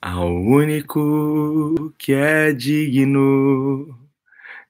ao 0.00 0.28
único 0.32 1.92
que 1.98 2.12
é 2.12 2.52
digno 2.52 3.86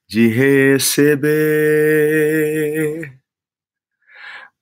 de 0.09 0.29
receber 0.29 1.29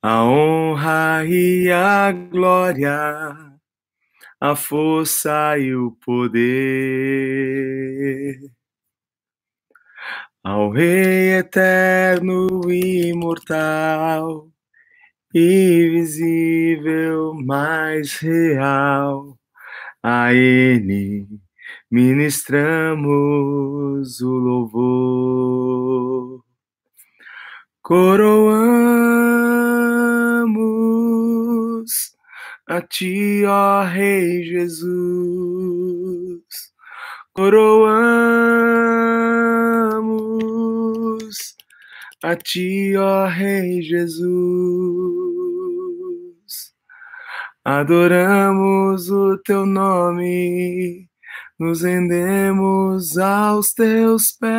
a 0.03 0.25
honra 0.25 1.25
e 1.27 1.71
a 1.71 2.13
glória, 2.13 2.91
a 4.41 4.57
força 4.57 5.59
e 5.59 5.75
o 5.75 5.93
poder. 6.05 6.37
Ao 10.45 10.71
Rei 10.71 11.39
eterno 11.39 12.71
imortal, 12.71 14.51
invisível, 15.35 17.35
mais 17.35 18.17
real, 18.19 19.36
a 20.09 20.33
Ele 20.33 21.27
ministramos 21.91 23.03
o 24.21 24.39
louvor. 24.39 26.45
Coroamos 27.83 28.87
a 32.69 32.81
Ti, 32.83 33.45
ó 33.47 33.83
Rei 33.83 34.45
Jesus. 34.45 34.87
Coroamos 37.33 37.97
a 42.23 42.37
Ti, 42.37 42.97
ó 42.97 43.27
Rei 43.27 43.83
Jesus. 43.83 45.26
Adoramos 47.69 49.11
o 49.11 49.37
Teu 49.39 49.67
nome 49.67 51.09
nos 51.59 51.83
rendemos 51.83 53.19
aos 53.19 53.75
teus 53.75 54.31
pés, 54.31 54.53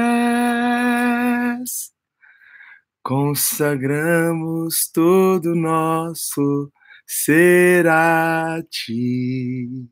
consagramos 3.01 4.91
todo 4.91 5.55
nosso 5.55 6.69
ser 7.05 7.87
a 7.87 8.61
ti. 8.69 9.89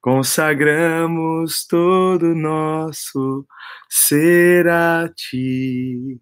Consagramos 0.00 1.66
todo 1.66 2.36
nosso 2.36 3.44
ser 3.88 4.68
a 4.68 5.08
ti. 5.08 6.20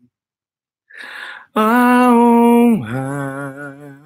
A 1.55 2.09
honra, 2.11 4.04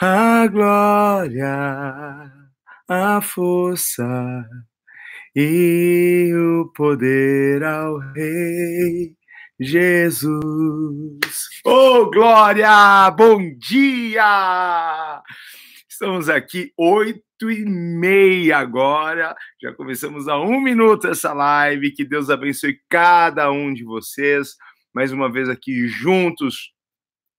a 0.00 0.46
glória, 0.46 2.32
a 2.88 3.20
força 3.20 4.44
e 5.34 6.32
o 6.34 6.72
poder 6.74 7.62
ao 7.64 7.98
Rei 7.98 9.16
Jesus. 9.58 10.30
Oh, 11.64 12.10
glória! 12.10 13.10
Bom 13.12 13.40
dia! 13.58 15.22
Estamos 15.88 16.28
aqui 16.28 16.72
oito 16.76 17.50
e 17.50 17.64
meia 17.64 18.58
agora. 18.58 19.34
Já 19.60 19.72
começamos 19.72 20.28
há 20.28 20.40
um 20.40 20.60
minuto 20.60 21.06
essa 21.06 21.32
live. 21.32 21.92
Que 21.92 22.04
Deus 22.04 22.28
abençoe 22.28 22.80
cada 22.88 23.50
um 23.50 23.72
de 23.72 23.84
vocês. 23.84 24.56
Mais 24.92 25.12
uma 25.12 25.30
vez 25.30 25.48
aqui 25.48 25.86
juntos 25.86 26.72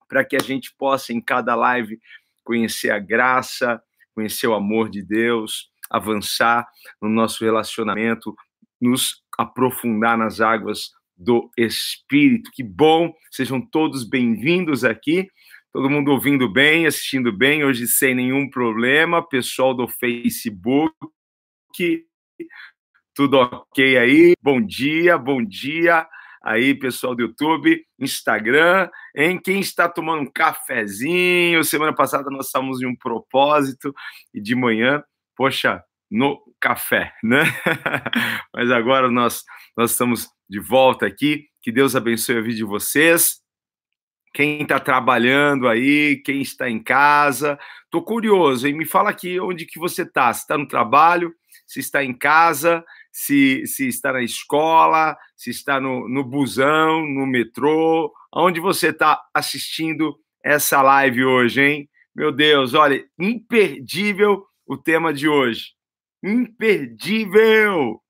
para 0.08 0.24
que 0.24 0.36
a 0.36 0.40
gente 0.40 0.74
possa 0.78 1.12
em 1.12 1.20
cada 1.20 1.56
live 1.56 2.00
conhecer 2.44 2.92
a 2.92 3.00
graça, 3.00 3.82
conhecer 4.14 4.48
o 4.48 4.54
amor 4.54 4.90
de 4.90 5.02
Deus, 5.02 5.70
avançar 5.90 6.68
no 7.02 7.10
nosso 7.10 7.44
relacionamento, 7.44 8.36
nos 8.80 9.24
aprofundar 9.38 10.18
nas 10.18 10.42
águas 10.42 10.92
do 11.16 11.50
Espírito. 11.58 12.52
Que 12.54 12.64
bom, 12.64 13.14
sejam 13.32 13.62
todos 13.62 14.04
bem-vindos 14.04 14.84
aqui. 14.84 15.28
Todo 15.72 15.90
mundo 15.90 16.12
ouvindo 16.12 16.48
bem, 16.52 16.86
assistindo 16.86 17.36
bem, 17.36 17.64
hoje 17.64 17.88
sem 17.88 18.14
nenhum 18.14 18.50
problema. 18.50 19.28
Pessoal 19.28 19.74
do 19.74 19.88
Facebook, 19.88 20.94
tudo 23.16 23.38
ok 23.38 23.98
aí? 23.98 24.34
Bom 24.42 24.62
dia, 24.62 25.18
bom 25.18 25.44
dia 25.44 26.08
aí, 26.44 26.76
pessoal 26.76 27.16
do 27.16 27.22
YouTube, 27.22 27.86
Instagram, 27.98 28.90
em 29.16 29.40
quem 29.40 29.62
está 29.62 29.88
tomando 29.88 30.24
um 30.24 30.32
cafezinho. 30.32 31.64
Semana 31.64 31.94
passada 31.96 32.30
nós 32.30 32.48
estávamos 32.48 32.82
em 32.82 32.86
um 32.86 32.96
propósito 32.96 33.96
e 34.34 34.42
de 34.42 34.54
manhã, 34.54 35.02
poxa, 35.36 35.82
no 36.12 36.40
café, 36.60 37.14
né? 37.24 37.44
Mas 38.54 38.70
agora 38.70 39.10
nós 39.10 39.44
nós 39.76 39.92
estamos 39.92 40.28
de 40.50 40.60
volta 40.60 41.08
aqui. 41.08 41.48
Que 41.62 41.72
Deus 41.72 41.96
abençoe 41.96 42.38
a 42.38 42.42
vida 42.42 42.58
de 42.58 42.64
vocês. 42.64 43.42
Quem 44.34 44.64
está 44.64 44.80
trabalhando 44.80 45.68
aí, 45.68 46.18
quem 46.18 46.42
está 46.42 46.70
em 46.70 46.82
casa, 46.82 47.58
tô 47.90 48.02
curioso, 48.02 48.68
hein? 48.68 48.74
Me 48.74 48.86
fala 48.86 49.12
aqui 49.12 49.40
onde 49.40 49.66
que 49.66 49.80
você 49.80 50.02
está. 50.02 50.34
Se 50.34 50.42
está 50.42 50.58
no 50.58 50.68
trabalho, 50.68 51.34
se 51.66 51.80
está 51.80 52.04
em 52.04 52.14
casa, 52.14 52.84
se, 53.14 53.68
se 53.68 53.88
está 53.88 54.12
na 54.12 54.24
escola, 54.24 55.16
se 55.38 55.52
está 55.52 55.80
no, 55.80 56.10
no 56.10 56.24
busão, 56.24 57.06
no 57.06 57.28
metrô, 57.28 58.12
aonde 58.32 58.60
você 58.60 58.88
está 58.88 59.22
assistindo 59.32 60.18
essa 60.44 60.82
live 60.82 61.24
hoje, 61.24 61.62
hein? 61.62 61.90
Meu 62.16 62.32
Deus, 62.32 62.74
olha, 62.74 63.06
imperdível 63.20 64.44
o 64.66 64.76
tema 64.76 65.14
de 65.14 65.30
hoje. 65.30 65.74
Imperdível! 66.24 68.02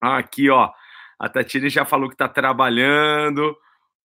Aqui, 0.00 0.48
ó, 0.48 0.70
a 1.18 1.28
Tatiana 1.28 1.68
já 1.68 1.84
falou 1.84 2.08
que 2.08 2.14
está 2.14 2.28
trabalhando, 2.28 3.56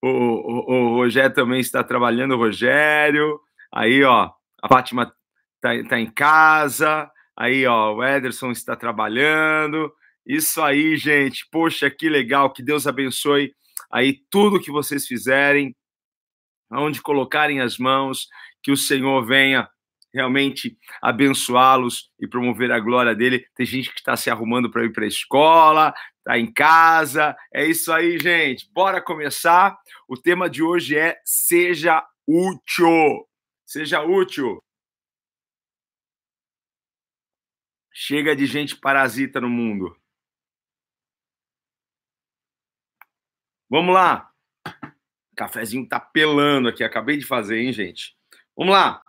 o, 0.02 0.10
o, 0.10 0.74
o, 0.74 0.96
Rogério 0.96 1.34
também 1.34 1.60
está 1.60 1.84
trabalhando, 1.84 2.34
o 2.34 2.38
Rogério. 2.38 3.40
Aí, 3.72 4.04
ó, 4.04 4.32
a 4.62 4.68
Fátima 4.68 5.14
está 5.56 5.90
tá 5.90 6.00
em 6.00 6.10
casa, 6.10 7.12
Aí, 7.38 7.66
ó, 7.66 7.96
o 7.96 8.04
Ederson 8.04 8.52
está 8.52 8.76
trabalhando. 8.76 9.92
Isso 10.26 10.62
aí, 10.62 10.96
gente. 10.98 11.48
Poxa, 11.52 11.90
que 11.90 12.08
legal. 12.08 12.52
Que 12.52 12.64
Deus 12.64 12.88
abençoe 12.88 13.54
aí 13.92 14.20
tudo 14.30 14.60
que 14.60 14.72
vocês 14.72 15.06
fizerem, 15.06 15.76
aonde 16.70 17.02
colocarem 17.02 17.60
as 17.62 17.78
mãos, 17.78 18.28
que 18.64 18.72
o 18.72 18.78
Senhor 18.78 19.24
venha 19.26 19.70
realmente 20.14 20.78
abençoá-los 21.02 22.10
e 22.20 22.28
promover 22.28 22.72
a 22.72 22.80
glória 22.80 23.16
dele. 23.16 23.46
Tem 23.56 23.66
gente 23.66 23.92
que 23.92 24.00
está 24.00 24.16
se 24.16 24.30
arrumando 24.30 24.70
para 24.70 24.86
ir 24.86 24.92
para 24.92 25.06
a 25.06 25.08
escola, 25.08 25.94
está 26.20 26.38
em 26.38 26.52
casa. 26.52 27.36
É 27.54 27.66
isso 27.66 27.92
aí, 27.92 28.20
gente. 28.20 28.70
Bora 28.72 29.02
começar. 29.02 29.76
O 30.08 30.16
tema 30.16 30.50
de 30.50 30.62
hoje 30.62 30.98
é 30.98 31.18
seja 31.26 32.04
útil. 32.28 33.28
Seja 33.66 34.02
útil. 34.02 34.62
Chega 37.94 38.36
de 38.36 38.48
gente 38.48 38.76
parasita 38.76 39.40
no 39.40 39.50
mundo. 39.50 39.96
Vamos 43.70 43.94
lá. 43.94 44.32
O 45.32 45.36
cafezinho 45.36 45.88
tá 45.88 46.00
pelando 46.00 46.70
aqui. 46.70 46.84
Acabei 46.84 47.18
de 47.18 47.26
fazer, 47.26 47.60
hein, 47.60 47.72
gente? 47.72 48.16
Vamos 48.58 48.74
lá. 48.74 49.02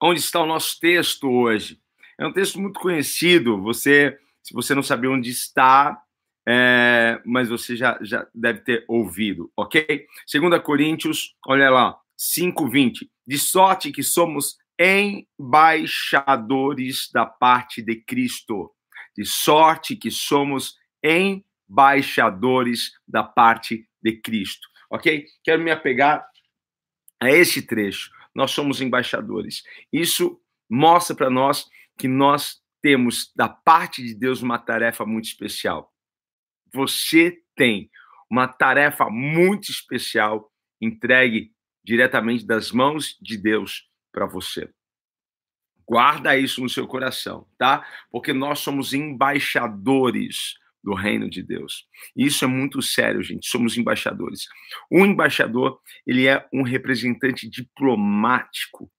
Onde 0.00 0.20
está 0.20 0.40
o 0.40 0.46
nosso 0.46 0.78
texto 0.80 1.30
hoje? 1.30 1.80
É 2.18 2.26
um 2.26 2.32
texto 2.32 2.58
muito 2.58 2.80
conhecido. 2.80 3.62
Você, 3.62 4.18
se 4.42 4.54
você 4.54 4.74
não 4.74 4.82
sabe 4.82 5.06
onde 5.06 5.30
está, 5.30 6.02
é, 6.48 7.20
mas 7.24 7.48
você 7.48 7.76
já, 7.76 7.98
já 8.00 8.26
deve 8.34 8.60
ter 8.60 8.84
ouvido, 8.86 9.50
ok? 9.56 10.06
2 10.32 10.62
Coríntios, 10.62 11.34
olha 11.46 11.68
lá, 11.68 11.98
5,20. 12.18 13.10
De 13.26 13.38
sorte 13.38 13.90
que 13.90 14.02
somos 14.02 14.56
embaixadores 14.78 17.10
da 17.12 17.24
parte 17.24 17.80
de 17.82 17.96
Cristo, 17.96 18.72
de 19.16 19.24
sorte 19.24 19.96
que 19.96 20.10
somos 20.10 20.76
embaixadores 21.02 22.92
da 23.06 23.22
parte 23.22 23.88
de 24.02 24.20
Cristo, 24.20 24.68
ok? 24.90 25.24
Quero 25.42 25.62
me 25.62 25.70
apegar 25.70 26.28
a 27.20 27.30
esse 27.30 27.62
trecho. 27.62 28.10
Nós 28.34 28.50
somos 28.50 28.82
embaixadores. 28.82 29.62
Isso 29.92 30.40
mostra 30.68 31.16
para 31.16 31.30
nós 31.30 31.66
que 31.96 32.06
nós 32.06 32.60
temos 32.82 33.32
da 33.34 33.48
parte 33.48 34.02
de 34.02 34.14
Deus 34.14 34.42
uma 34.42 34.58
tarefa 34.58 35.06
muito 35.06 35.24
especial. 35.24 35.90
Você 36.72 37.42
tem 37.54 37.90
uma 38.30 38.46
tarefa 38.46 39.08
muito 39.08 39.70
especial 39.70 40.52
entregue 40.80 41.52
diretamente 41.82 42.44
das 42.44 42.70
mãos 42.70 43.16
de 43.20 43.38
Deus 43.38 43.88
para 44.16 44.24
você. 44.24 44.66
Guarda 45.86 46.34
isso 46.34 46.62
no 46.62 46.70
seu 46.70 46.86
coração, 46.86 47.46
tá? 47.58 47.86
Porque 48.10 48.32
nós 48.32 48.60
somos 48.60 48.94
embaixadores 48.94 50.54
do 50.82 50.94
reino 50.94 51.28
de 51.28 51.42
Deus. 51.42 51.86
Isso 52.16 52.42
é 52.44 52.48
muito 52.48 52.80
sério, 52.80 53.22
gente. 53.22 53.46
Somos 53.46 53.76
embaixadores. 53.76 54.46
Um 54.90 55.04
embaixador, 55.04 55.78
ele 56.06 56.26
é 56.26 56.48
um 56.50 56.62
representante 56.62 57.48
diplomático 57.48 58.90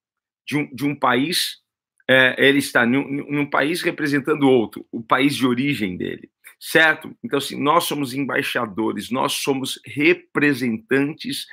de 0.46 0.58
um, 0.58 0.76
de 0.76 0.86
um 0.86 0.96
país 0.96 1.66
é, 2.10 2.36
ele 2.38 2.60
está 2.60 2.86
num, 2.86 3.06
num 3.30 3.50
país 3.50 3.82
representando 3.82 4.44
outro, 4.44 4.88
o 4.94 5.04
país 5.04 5.36
de 5.36 5.46
origem 5.46 5.98
dele 5.98 6.32
certo? 6.60 7.16
Então, 7.24 7.38
assim, 7.38 7.62
nós 7.62 7.84
somos 7.86 8.14
embaixadores, 8.14 9.12
nós 9.12 9.34
somos 9.34 9.80
representantes 9.86 11.46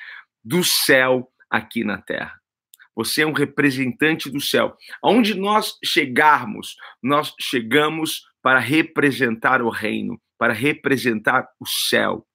do 0.42 0.64
céu 0.64 1.30
aqui 1.50 1.84
na 1.84 2.00
terra. 2.00 2.40
Você 2.96 3.22
é 3.22 3.26
um 3.26 3.32
representante 3.32 4.30
do 4.30 4.40
céu. 4.40 4.76
Aonde 5.02 5.34
nós 5.34 5.78
chegarmos, 5.84 6.76
nós 7.02 7.34
chegamos 7.40 8.22
para 8.42 8.58
representar 8.58 9.62
o 9.62 9.68
reino, 9.68 10.20
para 10.38 10.52
representar 10.52 11.48
o 11.58 11.66
céu. 11.66 12.26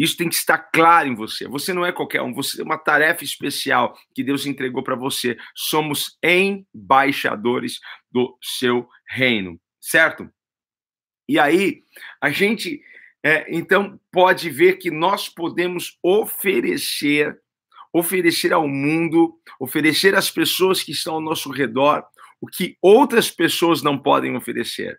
Isso 0.00 0.16
tem 0.16 0.30
que 0.30 0.34
estar 0.34 0.56
claro 0.56 1.08
em 1.08 1.14
você. 1.14 1.46
Você 1.46 1.74
não 1.74 1.84
é 1.84 1.92
qualquer 1.92 2.22
um, 2.22 2.32
você 2.32 2.56
tem 2.56 2.64
uma 2.64 2.78
tarefa 2.78 3.22
especial 3.22 3.94
que 4.14 4.24
Deus 4.24 4.46
entregou 4.46 4.82
para 4.82 4.96
você. 4.96 5.36
Somos 5.54 6.16
embaixadores 6.24 7.78
do 8.10 8.34
seu 8.42 8.88
reino, 9.06 9.60
certo? 9.78 10.26
E 11.28 11.38
aí, 11.38 11.82
a 12.18 12.30
gente, 12.30 12.82
é, 13.22 13.46
então, 13.54 14.00
pode 14.10 14.48
ver 14.48 14.78
que 14.78 14.90
nós 14.90 15.28
podemos 15.28 15.98
oferecer 16.02 17.38
oferecer 17.92 18.52
ao 18.52 18.68
mundo, 18.68 19.34
oferecer 19.58 20.14
às 20.14 20.30
pessoas 20.30 20.82
que 20.82 20.92
estão 20.92 21.14
ao 21.14 21.20
nosso 21.20 21.50
redor 21.50 22.04
o 22.40 22.46
que 22.46 22.76
outras 22.80 23.30
pessoas 23.30 23.82
não 23.82 23.98
podem 23.98 24.36
oferecer. 24.36 24.98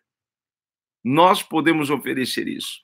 Nós 1.03 1.41
podemos 1.41 1.89
oferecer 1.89 2.47
isso. 2.47 2.79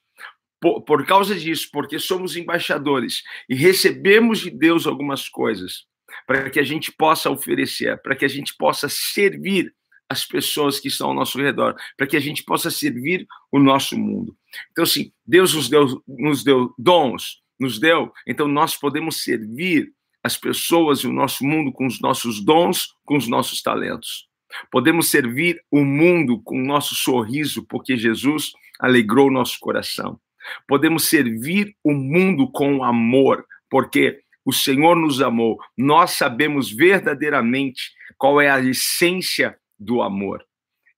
Por, 0.59 0.81
por, 0.81 1.05
causa 1.05 1.35
disso, 1.35 1.69
porque 1.71 1.99
somos 1.99 2.35
embaixadores 2.35 3.21
e 3.47 3.53
recebemos 3.53 4.39
de 4.39 4.49
Deus 4.49 4.87
algumas 4.87 5.29
coisas 5.29 5.85
para 6.25 6.49
que 6.49 6.59
a 6.59 6.63
gente 6.63 6.91
possa 6.91 7.29
oferecer, 7.29 8.01
para 8.01 8.15
que 8.15 8.25
a 8.25 8.27
gente 8.27 8.55
possa 8.57 8.89
servir 8.89 9.71
as 10.09 10.25
pessoas 10.25 10.79
que 10.79 10.87
estão 10.87 11.09
ao 11.09 11.13
nosso 11.13 11.37
redor, 11.37 11.75
para 11.95 12.07
que 12.07 12.17
a 12.17 12.19
gente 12.19 12.43
possa 12.43 12.71
servir 12.71 13.27
o 13.51 13.59
nosso 13.59 13.97
mundo. 13.97 14.35
Então, 14.71 14.83
assim, 14.83 15.11
Deus 15.25 15.53
nos 15.53 15.69
deu, 15.69 16.03
nos 16.07 16.43
deu 16.43 16.73
dons, 16.77 17.43
nos 17.59 17.79
deu, 17.79 18.11
então 18.25 18.47
nós 18.47 18.75
podemos 18.75 19.21
servir 19.21 19.91
as 20.23 20.37
pessoas 20.37 20.99
e 20.99 21.07
o 21.07 21.13
nosso 21.13 21.45
mundo 21.45 21.71
com 21.71 21.85
os 21.85 21.99
nossos 21.99 22.43
dons, 22.43 22.87
com 23.05 23.15
os 23.15 23.27
nossos 23.27 23.61
talentos. 23.61 24.27
Podemos 24.71 25.09
servir 25.09 25.61
o 25.71 25.83
mundo 25.83 26.41
com 26.41 26.57
o 26.57 26.65
nosso 26.65 26.95
sorriso, 26.95 27.65
porque 27.67 27.97
Jesus 27.97 28.51
alegrou 28.79 29.31
nosso 29.31 29.57
coração. 29.59 30.19
Podemos 30.67 31.05
servir 31.05 31.75
o 31.83 31.93
mundo 31.93 32.49
com 32.51 32.83
amor, 32.83 33.45
porque 33.69 34.21
o 34.45 34.53
Senhor 34.53 34.95
nos 34.95 35.21
amou. 35.21 35.57
Nós 35.77 36.11
sabemos 36.11 36.71
verdadeiramente 36.71 37.91
qual 38.17 38.39
é 38.39 38.49
a 38.49 38.59
essência 38.59 39.57
do 39.77 40.01
amor. 40.01 40.45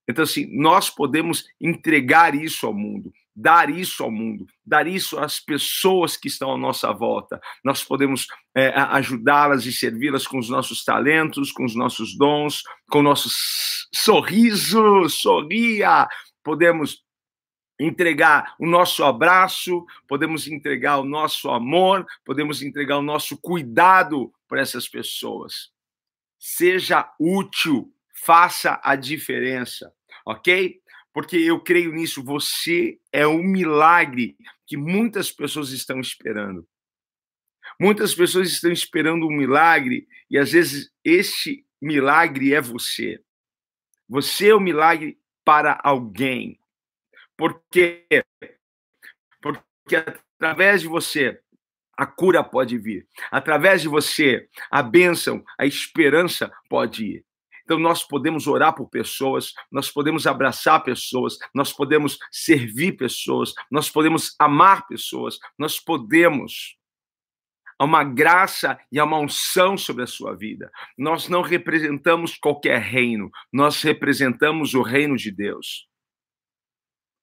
Então, 0.07 0.23
assim, 0.23 0.47
nós 0.55 0.89
podemos 0.89 1.45
entregar 1.59 2.35
isso 2.35 2.65
ao 2.65 2.73
mundo 2.73 3.11
dar 3.39 3.69
isso 3.69 4.03
ao 4.03 4.11
mundo, 4.11 4.45
dar 4.65 4.85
isso 4.85 5.17
às 5.17 5.39
pessoas 5.39 6.17
que 6.17 6.27
estão 6.27 6.53
à 6.53 6.57
nossa 6.57 6.91
volta. 6.91 7.39
Nós 7.63 7.83
podemos 7.83 8.27
é, 8.55 8.73
ajudá-las 8.75 9.65
e 9.65 9.71
servi-las 9.71 10.27
com 10.27 10.37
os 10.37 10.49
nossos 10.49 10.83
talentos, 10.83 11.51
com 11.51 11.63
os 11.63 11.73
nossos 11.73 12.17
dons, 12.17 12.63
com 12.89 12.99
o 12.99 13.03
nosso 13.03 13.29
sorriso, 13.93 15.07
sorria. 15.09 16.07
Podemos 16.43 17.01
entregar 17.79 18.55
o 18.59 18.67
nosso 18.67 19.05
abraço, 19.05 19.85
podemos 20.05 20.45
entregar 20.47 20.97
o 20.97 21.05
nosso 21.05 21.49
amor, 21.49 22.05
podemos 22.25 22.61
entregar 22.61 22.97
o 22.97 23.01
nosso 23.01 23.37
cuidado 23.37 24.33
para 24.49 24.59
essas 24.59 24.87
pessoas. 24.89 25.69
Seja 26.37 27.09
útil, 27.17 27.89
faça 28.13 28.81
a 28.83 28.97
diferença, 28.97 29.93
ok? 30.25 30.81
Porque 31.13 31.37
eu 31.37 31.59
creio 31.61 31.91
nisso. 31.91 32.23
Você 32.23 32.99
é 33.11 33.27
um 33.27 33.43
milagre 33.43 34.37
que 34.65 34.77
muitas 34.77 35.31
pessoas 35.31 35.71
estão 35.71 35.99
esperando. 35.99 36.67
Muitas 37.79 38.13
pessoas 38.13 38.49
estão 38.49 38.71
esperando 38.71 39.25
um 39.25 39.31
milagre 39.31 40.07
e 40.29 40.37
às 40.37 40.51
vezes 40.51 40.91
este 41.03 41.65
milagre 41.81 42.53
é 42.53 42.61
você. 42.61 43.21
Você 44.07 44.49
é 44.49 44.53
o 44.53 44.57
um 44.57 44.61
milagre 44.61 45.19
para 45.45 45.79
alguém. 45.83 46.59
Por 47.37 47.63
quê? 47.71 48.05
Porque 49.41 49.95
através 49.95 50.81
de 50.81 50.87
você 50.87 51.41
a 51.99 52.05
cura 52.05 52.41
pode 52.41 52.77
vir. 52.77 53.05
Através 53.29 53.81
de 53.81 53.89
você, 53.89 54.47
a 54.71 54.81
bênção, 54.81 55.43
a 55.57 55.65
esperança 55.65 56.49
pode 56.69 57.05
ir. 57.05 57.25
Então, 57.69 57.77
nós 57.77 58.03
podemos 58.03 58.47
orar 58.47 58.73
por 58.73 58.89
pessoas, 58.89 59.53
nós 59.71 59.91
podemos 59.91 60.25
abraçar 60.25 60.83
pessoas, 60.83 61.37
nós 61.53 61.71
podemos 61.71 62.17
servir 62.31 62.93
pessoas, 62.93 63.53
nós 63.69 63.91
podemos 63.91 64.33
amar 64.39 64.87
pessoas, 64.87 65.37
nós 65.55 65.79
podemos. 65.79 66.75
Há 67.77 67.85
uma 67.85 68.03
graça 68.03 68.79
e 68.91 68.97
há 68.97 69.05
uma 69.05 69.19
unção 69.19 69.77
sobre 69.77 70.01
a 70.03 70.07
sua 70.07 70.35
vida. 70.35 70.71
Nós 70.97 71.29
não 71.29 71.43
representamos 71.43 72.35
qualquer 72.39 72.81
reino, 72.81 73.29
nós 73.53 73.83
representamos 73.83 74.73
o 74.73 74.81
reino 74.81 75.15
de 75.15 75.29
Deus. 75.29 75.87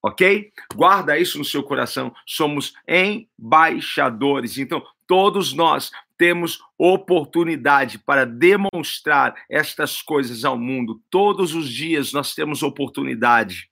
Ok? 0.01 0.53
Guarda 0.77 1.19
isso 1.19 1.39
no 1.39 1.45
seu 1.45 1.65
coração. 1.65 2.15
Somos 2.25 2.73
embaixadores. 2.87 4.59
Então, 4.59 4.87
todos 5.07 5.53
nós 5.53 5.91
temos 6.19 6.59
oportunidade 6.79 7.99
para 7.99 8.25
demonstrar 8.25 9.35
estas 9.51 10.01
coisas 10.01 10.45
ao 10.45 10.59
mundo. 10.59 11.01
Todos 11.11 11.55
os 11.55 11.69
dias 11.69 12.13
nós 12.13 12.35
temos 12.35 12.63
oportunidade. 12.63 13.71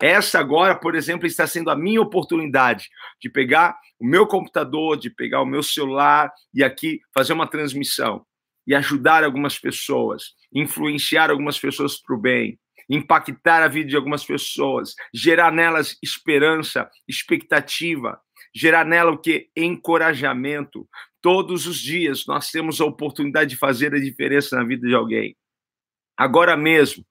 Essa 0.00 0.38
agora, 0.38 0.74
por 0.74 0.94
exemplo, 0.94 1.26
está 1.26 1.46
sendo 1.46 1.70
a 1.70 1.76
minha 1.76 2.00
oportunidade 2.00 2.88
de 3.20 3.28
pegar 3.28 3.76
o 3.98 4.06
meu 4.06 4.26
computador, 4.26 4.96
de 4.96 5.10
pegar 5.10 5.42
o 5.42 5.46
meu 5.46 5.62
celular 5.62 6.30
e 6.54 6.62
aqui 6.62 7.00
fazer 7.12 7.32
uma 7.32 7.46
transmissão 7.46 8.24
e 8.66 8.74
ajudar 8.74 9.24
algumas 9.24 9.58
pessoas, 9.58 10.34
influenciar 10.54 11.30
algumas 11.30 11.58
pessoas 11.58 12.00
para 12.00 12.14
o 12.14 12.20
bem, 12.20 12.58
impactar 12.88 13.62
a 13.62 13.68
vida 13.68 13.88
de 13.88 13.96
algumas 13.96 14.24
pessoas, 14.24 14.94
gerar 15.12 15.50
nelas 15.50 15.96
esperança, 16.02 16.88
expectativa, 17.08 18.20
gerar 18.54 18.84
nela 18.84 19.12
o 19.12 19.18
que? 19.18 19.48
Encorajamento. 19.56 20.88
Todos 21.20 21.66
os 21.66 21.78
dias 21.78 22.26
nós 22.26 22.50
temos 22.50 22.80
a 22.80 22.84
oportunidade 22.84 23.50
de 23.50 23.56
fazer 23.56 23.94
a 23.94 24.00
diferença 24.00 24.56
na 24.56 24.64
vida 24.64 24.86
de 24.86 24.94
alguém. 24.94 25.36
Agora 26.16 26.56
mesmo, 26.56 27.04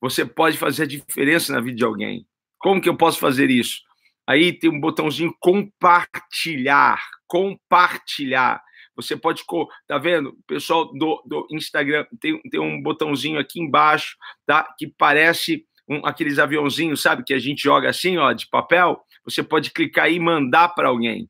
você 0.00 0.24
pode 0.24 0.56
fazer 0.56 0.84
a 0.84 0.86
diferença 0.86 1.52
na 1.52 1.60
vida 1.60 1.76
de 1.76 1.84
alguém. 1.84 2.26
Como 2.58 2.80
que 2.80 2.88
eu 2.88 2.96
posso 2.96 3.18
fazer 3.18 3.50
isso? 3.50 3.80
Aí 4.26 4.52
tem 4.52 4.70
um 4.70 4.80
botãozinho 4.80 5.34
compartilhar, 5.40 7.02
compartilhar. 7.26 8.62
Você 8.94 9.16
pode, 9.16 9.42
tá 9.86 9.96
vendo? 9.96 10.30
O 10.30 10.42
pessoal 10.46 10.92
do, 10.92 11.22
do 11.24 11.46
Instagram 11.52 12.04
tem, 12.20 12.40
tem 12.42 12.60
um 12.60 12.82
botãozinho 12.82 13.38
aqui 13.38 13.60
embaixo, 13.60 14.16
tá? 14.44 14.74
Que 14.76 14.86
parece 14.86 15.64
um, 15.88 16.04
aqueles 16.06 16.38
aviãozinhos, 16.38 17.02
sabe? 17.02 17.24
Que 17.24 17.34
a 17.34 17.38
gente 17.38 17.62
joga 17.62 17.88
assim, 17.88 18.16
ó, 18.18 18.32
de 18.32 18.48
papel. 18.48 19.00
Você 19.24 19.42
pode 19.42 19.70
clicar 19.70 20.10
e 20.10 20.18
mandar 20.18 20.68
para 20.70 20.88
alguém 20.88 21.28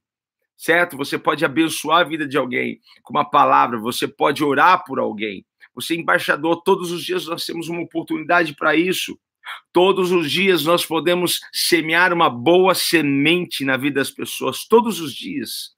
certo? 0.59 0.97
Você 0.97 1.17
pode 1.17 1.45
abençoar 1.45 2.01
a 2.01 2.05
vida 2.05 2.27
de 2.27 2.37
alguém 2.37 2.81
com 3.03 3.15
uma 3.15 3.25
palavra, 3.25 3.79
você 3.79 4.09
pode 4.09 4.43
orar 4.43 4.85
por 4.85 4.99
alguém. 4.99 5.47
Você 5.73 5.95
é 5.95 5.99
embaixador, 5.99 6.63
todos 6.65 6.91
os 6.91 7.05
dias 7.05 7.27
nós 7.27 7.47
temos 7.47 7.69
uma 7.69 7.81
oportunidade 7.81 8.55
para 8.55 8.75
isso. 8.75 9.17
Todos 9.73 10.11
os 10.11 10.31
dias 10.31 10.65
nós 10.65 10.85
podemos 10.85 11.41
semear 11.53 12.13
uma 12.13 12.29
boa 12.29 12.75
semente 12.75 13.65
na 13.65 13.77
vida 13.77 14.01
das 14.01 14.11
pessoas, 14.11 14.67
todos 14.67 15.01
os 15.01 15.15
dias. 15.15 15.78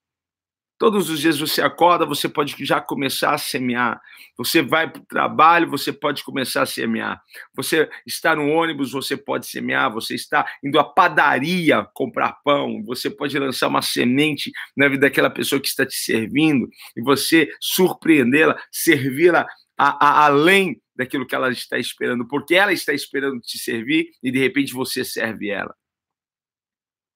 Todos 0.80 1.10
os 1.10 1.20
dias 1.20 1.38
você 1.38 1.60
acorda, 1.60 2.06
você 2.06 2.26
pode 2.26 2.56
já 2.64 2.80
começar 2.80 3.34
a 3.34 3.38
semear. 3.38 4.00
Você 4.34 4.62
vai 4.62 4.90
para 4.90 5.02
o 5.02 5.04
trabalho, 5.04 5.68
você 5.68 5.92
pode 5.92 6.24
começar 6.24 6.62
a 6.62 6.66
semear. 6.66 7.20
Você 7.54 7.86
está 8.06 8.34
no 8.34 8.48
ônibus, 8.48 8.92
você 8.92 9.14
pode 9.14 9.46
semear. 9.46 9.92
Você 9.92 10.14
está 10.14 10.50
indo 10.64 10.80
à 10.80 10.84
padaria 10.84 11.86
comprar 11.92 12.32
pão, 12.42 12.82
você 12.82 13.10
pode 13.10 13.38
lançar 13.38 13.68
uma 13.68 13.82
semente 13.82 14.50
na 14.74 14.88
vida 14.88 15.02
daquela 15.02 15.28
pessoa 15.28 15.60
que 15.60 15.68
está 15.68 15.84
te 15.84 15.96
servindo 15.96 16.66
e 16.96 17.02
você 17.02 17.50
surpreendê-la, 17.60 18.58
servi-la 18.72 19.46
além 19.76 20.80
daquilo 20.96 21.26
que 21.26 21.34
ela 21.34 21.50
está 21.50 21.78
esperando, 21.78 22.26
porque 22.26 22.54
ela 22.54 22.72
está 22.72 22.94
esperando 22.94 23.38
te 23.40 23.58
servir 23.58 24.12
e 24.22 24.32
de 24.32 24.38
repente 24.38 24.72
você 24.72 25.04
serve 25.04 25.50
ela. 25.50 25.74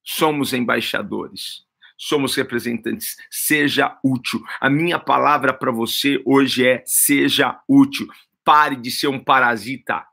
Somos 0.02 0.52
embaixadores 0.52 1.64
somos 1.96 2.34
representantes. 2.34 3.16
Seja 3.30 3.98
útil. 4.02 4.42
A 4.60 4.68
minha 4.68 4.98
palavra 4.98 5.52
para 5.52 5.70
você 5.70 6.22
hoje 6.24 6.66
é: 6.66 6.82
seja 6.86 7.60
útil. 7.68 8.06
Pare 8.44 8.76
de 8.76 8.90
ser 8.90 9.08
um 9.08 9.22
parasita. 9.22 10.04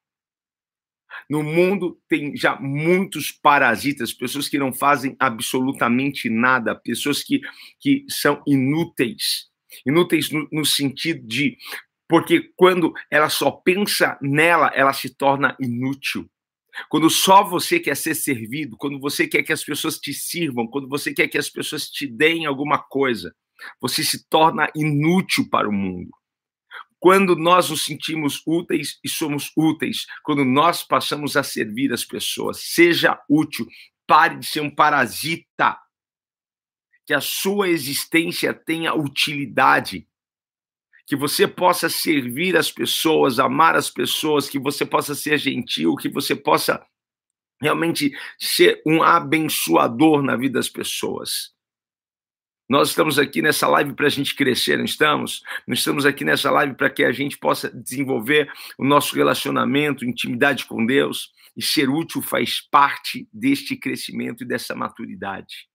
No 1.29 1.43
mundo 1.43 1.97
tem 2.07 2.35
já 2.35 2.57
muitos 2.59 3.31
parasitas, 3.31 4.13
pessoas 4.13 4.47
que 4.49 4.57
não 4.57 4.73
fazem 4.73 5.15
absolutamente 5.19 6.29
nada, 6.29 6.75
pessoas 6.75 7.23
que, 7.23 7.41
que 7.79 8.05
são 8.09 8.41
inúteis. 8.47 9.49
Inúteis 9.85 10.29
no, 10.29 10.47
no 10.51 10.65
sentido 10.65 11.25
de 11.25 11.57
Porque 12.07 12.51
quando 12.55 12.93
ela 13.09 13.29
só 13.29 13.51
pensa 13.51 14.17
nela, 14.21 14.71
ela 14.75 14.93
se 14.93 15.15
torna 15.15 15.55
inútil. 15.59 16.29
Quando 16.89 17.09
só 17.09 17.43
você 17.43 17.79
quer 17.79 17.95
ser 17.95 18.15
servido, 18.15 18.77
quando 18.77 18.99
você 18.99 19.27
quer 19.27 19.43
que 19.43 19.53
as 19.53 19.63
pessoas 19.63 19.97
te 19.97 20.13
sirvam, 20.13 20.67
quando 20.67 20.87
você 20.87 21.13
quer 21.13 21.27
que 21.27 21.37
as 21.37 21.49
pessoas 21.49 21.89
te 21.89 22.07
deem 22.07 22.45
alguma 22.45 22.79
coisa, 22.79 23.35
você 23.79 24.03
se 24.03 24.27
torna 24.29 24.69
inútil 24.75 25.47
para 25.49 25.67
o 25.67 25.73
mundo. 25.73 26.09
Quando 26.99 27.35
nós 27.35 27.69
nos 27.69 27.83
sentimos 27.83 28.41
úteis 28.45 28.99
e 29.03 29.09
somos 29.09 29.51
úteis, 29.57 30.05
quando 30.23 30.45
nós 30.45 30.83
passamos 30.83 31.35
a 31.35 31.43
servir 31.43 31.91
as 31.91 32.05
pessoas, 32.05 32.61
seja 32.61 33.19
útil, 33.27 33.67
pare 34.05 34.37
de 34.37 34.45
ser 34.45 34.61
um 34.61 34.73
parasita. 34.73 35.77
Que 37.05 37.13
a 37.13 37.19
sua 37.19 37.69
existência 37.69 38.53
tenha 38.53 38.93
utilidade 38.93 40.07
que 41.11 41.15
você 41.17 41.45
possa 41.45 41.89
servir 41.89 42.55
as 42.55 42.71
pessoas, 42.71 43.37
amar 43.37 43.75
as 43.75 43.89
pessoas, 43.89 44.47
que 44.47 44.57
você 44.57 44.85
possa 44.85 45.13
ser 45.13 45.37
gentil, 45.37 45.97
que 45.97 46.07
você 46.07 46.33
possa 46.33 46.81
realmente 47.61 48.17
ser 48.39 48.81
um 48.87 49.03
abençoador 49.03 50.21
na 50.21 50.37
vida 50.37 50.53
das 50.53 50.69
pessoas. 50.69 51.53
Nós 52.69 52.91
estamos 52.91 53.19
aqui 53.19 53.41
nessa 53.41 53.67
live 53.67 53.93
para 53.93 54.07
a 54.07 54.09
gente 54.09 54.33
crescer, 54.33 54.77
não 54.77 54.85
estamos? 54.85 55.43
Nós 55.67 55.79
estamos 55.79 56.05
aqui 56.05 56.23
nessa 56.23 56.49
live 56.49 56.75
para 56.75 56.89
que 56.89 57.03
a 57.03 57.11
gente 57.11 57.37
possa 57.37 57.69
desenvolver 57.69 58.49
o 58.77 58.85
nosso 58.85 59.13
relacionamento, 59.13 60.05
intimidade 60.05 60.65
com 60.65 60.85
Deus, 60.85 61.33
e 61.57 61.61
ser 61.61 61.89
útil 61.89 62.21
faz 62.21 62.61
parte 62.61 63.27
deste 63.33 63.75
crescimento 63.75 64.43
e 64.43 64.47
dessa 64.47 64.73
maturidade. 64.73 65.69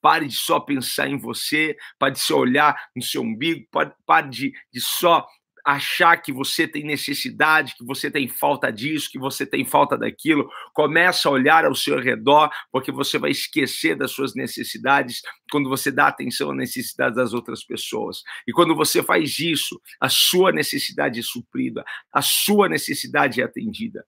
Pare 0.00 0.26
de 0.26 0.36
só 0.36 0.60
pensar 0.60 1.08
em 1.08 1.18
você, 1.18 1.76
pare 1.98 2.14
de 2.14 2.20
só 2.20 2.38
olhar 2.38 2.76
no 2.94 3.02
seu 3.02 3.22
umbigo, 3.22 3.66
pare, 4.06 4.28
de, 4.28 4.52
de 4.72 4.80
só 4.80 5.26
achar 5.64 6.16
que 6.16 6.32
você 6.32 6.66
tem 6.66 6.84
necessidade, 6.84 7.74
que 7.76 7.84
você 7.84 8.10
tem 8.10 8.28
falta 8.28 8.72
disso, 8.72 9.10
que 9.10 9.18
você 9.18 9.46
tem 9.46 9.64
falta 9.64 9.96
daquilo. 9.96 10.48
Começa 10.74 11.28
a 11.28 11.32
olhar 11.32 11.64
ao 11.64 11.74
seu 11.74 12.00
redor, 12.00 12.50
porque 12.70 12.90
você 12.90 13.18
vai 13.18 13.30
esquecer 13.30 13.96
das 13.96 14.10
suas 14.10 14.34
necessidades 14.34 15.20
quando 15.50 15.68
você 15.68 15.90
dá 15.90 16.08
atenção 16.08 16.50
às 16.50 16.56
necessidades 16.56 17.16
das 17.16 17.32
outras 17.32 17.64
pessoas. 17.64 18.22
E 18.46 18.52
quando 18.52 18.74
você 18.74 19.02
faz 19.02 19.38
isso, 19.38 19.80
a 20.00 20.08
sua 20.08 20.52
necessidade 20.52 21.20
é 21.20 21.22
suprida, 21.22 21.84
a 22.12 22.22
sua 22.22 22.68
necessidade 22.68 23.40
é 23.40 23.44
atendida. 23.44 24.04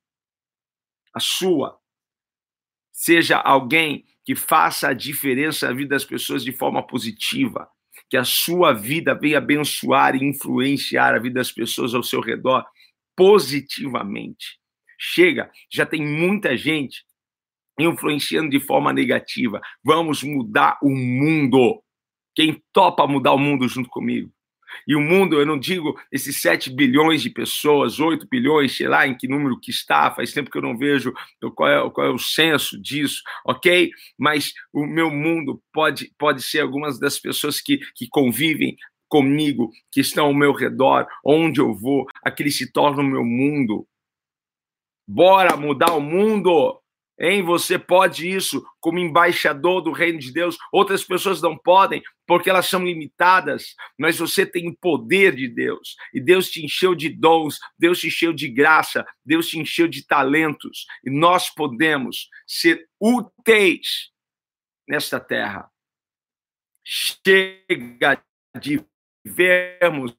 A 1.14 1.20
sua. 1.20 1.78
Seja 2.94 3.38
alguém 3.38 4.04
que 4.24 4.36
faça 4.36 4.88
a 4.88 4.94
diferença 4.94 5.66
na 5.66 5.74
vida 5.74 5.90
das 5.90 6.04
pessoas 6.04 6.44
de 6.44 6.52
forma 6.52 6.86
positiva, 6.86 7.68
que 8.08 8.16
a 8.16 8.24
sua 8.24 8.72
vida 8.72 9.14
venha 9.14 9.38
abençoar 9.38 10.14
e 10.14 10.24
influenciar 10.24 11.12
a 11.12 11.18
vida 11.18 11.40
das 11.40 11.50
pessoas 11.50 11.92
ao 11.92 12.04
seu 12.04 12.20
redor 12.20 12.64
positivamente. 13.16 14.58
Chega, 14.96 15.50
já 15.70 15.84
tem 15.84 16.06
muita 16.06 16.56
gente 16.56 17.04
influenciando 17.78 18.50
de 18.50 18.60
forma 18.60 18.92
negativa. 18.92 19.60
Vamos 19.82 20.22
mudar 20.22 20.78
o 20.80 20.90
mundo. 20.90 21.82
Quem 22.34 22.62
topa 22.72 23.06
mudar 23.06 23.32
o 23.32 23.38
mundo 23.38 23.68
junto 23.68 23.90
comigo? 23.90 24.32
E 24.86 24.94
o 24.94 25.00
mundo, 25.00 25.38
eu 25.38 25.46
não 25.46 25.58
digo 25.58 25.98
esses 26.10 26.40
7 26.40 26.70
bilhões 26.70 27.22
de 27.22 27.30
pessoas, 27.30 27.98
8 28.00 28.26
bilhões, 28.28 28.76
sei 28.76 28.88
lá 28.88 29.06
em 29.06 29.16
que 29.16 29.28
número 29.28 29.58
que 29.58 29.70
está, 29.70 30.10
faz 30.10 30.32
tempo 30.32 30.50
que 30.50 30.58
eu 30.58 30.62
não 30.62 30.76
vejo 30.76 31.12
qual 31.54 31.68
é, 31.68 31.90
qual 31.90 32.06
é 32.06 32.10
o 32.10 32.18
senso 32.18 32.80
disso, 32.80 33.22
ok? 33.46 33.90
Mas 34.18 34.52
o 34.72 34.86
meu 34.86 35.10
mundo 35.10 35.62
pode, 35.72 36.12
pode 36.18 36.42
ser 36.42 36.60
algumas 36.60 36.98
das 36.98 37.18
pessoas 37.18 37.60
que, 37.60 37.78
que 37.94 38.08
convivem 38.08 38.76
comigo, 39.08 39.70
que 39.92 40.00
estão 40.00 40.26
ao 40.26 40.34
meu 40.34 40.52
redor, 40.52 41.06
onde 41.24 41.60
eu 41.60 41.74
vou, 41.74 42.06
aqueles 42.24 42.56
se 42.56 42.72
tornam 42.72 43.04
o 43.04 43.08
meu 43.08 43.24
mundo. 43.24 43.86
Bora 45.06 45.56
mudar 45.56 45.92
o 45.92 46.00
mundo! 46.00 46.80
Hein? 47.18 47.42
Você 47.42 47.78
pode 47.78 48.28
isso 48.28 48.64
como 48.80 48.98
embaixador 48.98 49.80
do 49.80 49.92
reino 49.92 50.18
de 50.18 50.32
Deus. 50.32 50.56
Outras 50.72 51.04
pessoas 51.04 51.40
não 51.40 51.56
podem 51.56 52.02
porque 52.26 52.48
elas 52.48 52.66
são 52.66 52.84
limitadas, 52.84 53.74
mas 53.98 54.18
você 54.18 54.46
tem 54.46 54.68
o 54.68 54.76
poder 54.76 55.34
de 55.34 55.46
Deus. 55.48 55.96
E 56.12 56.20
Deus 56.20 56.50
te 56.50 56.64
encheu 56.64 56.94
de 56.94 57.08
dons, 57.08 57.58
Deus 57.78 58.00
te 58.00 58.08
encheu 58.08 58.32
de 58.32 58.48
graça, 58.48 59.06
Deus 59.24 59.48
te 59.48 59.58
encheu 59.58 59.86
de 59.86 60.06
talentos. 60.06 60.86
E 61.04 61.10
nós 61.10 61.50
podemos 61.50 62.28
ser 62.46 62.88
úteis 62.98 64.10
nesta 64.88 65.20
terra. 65.20 65.70
Chega 66.82 68.22
de 68.60 68.84
vermos 69.24 70.14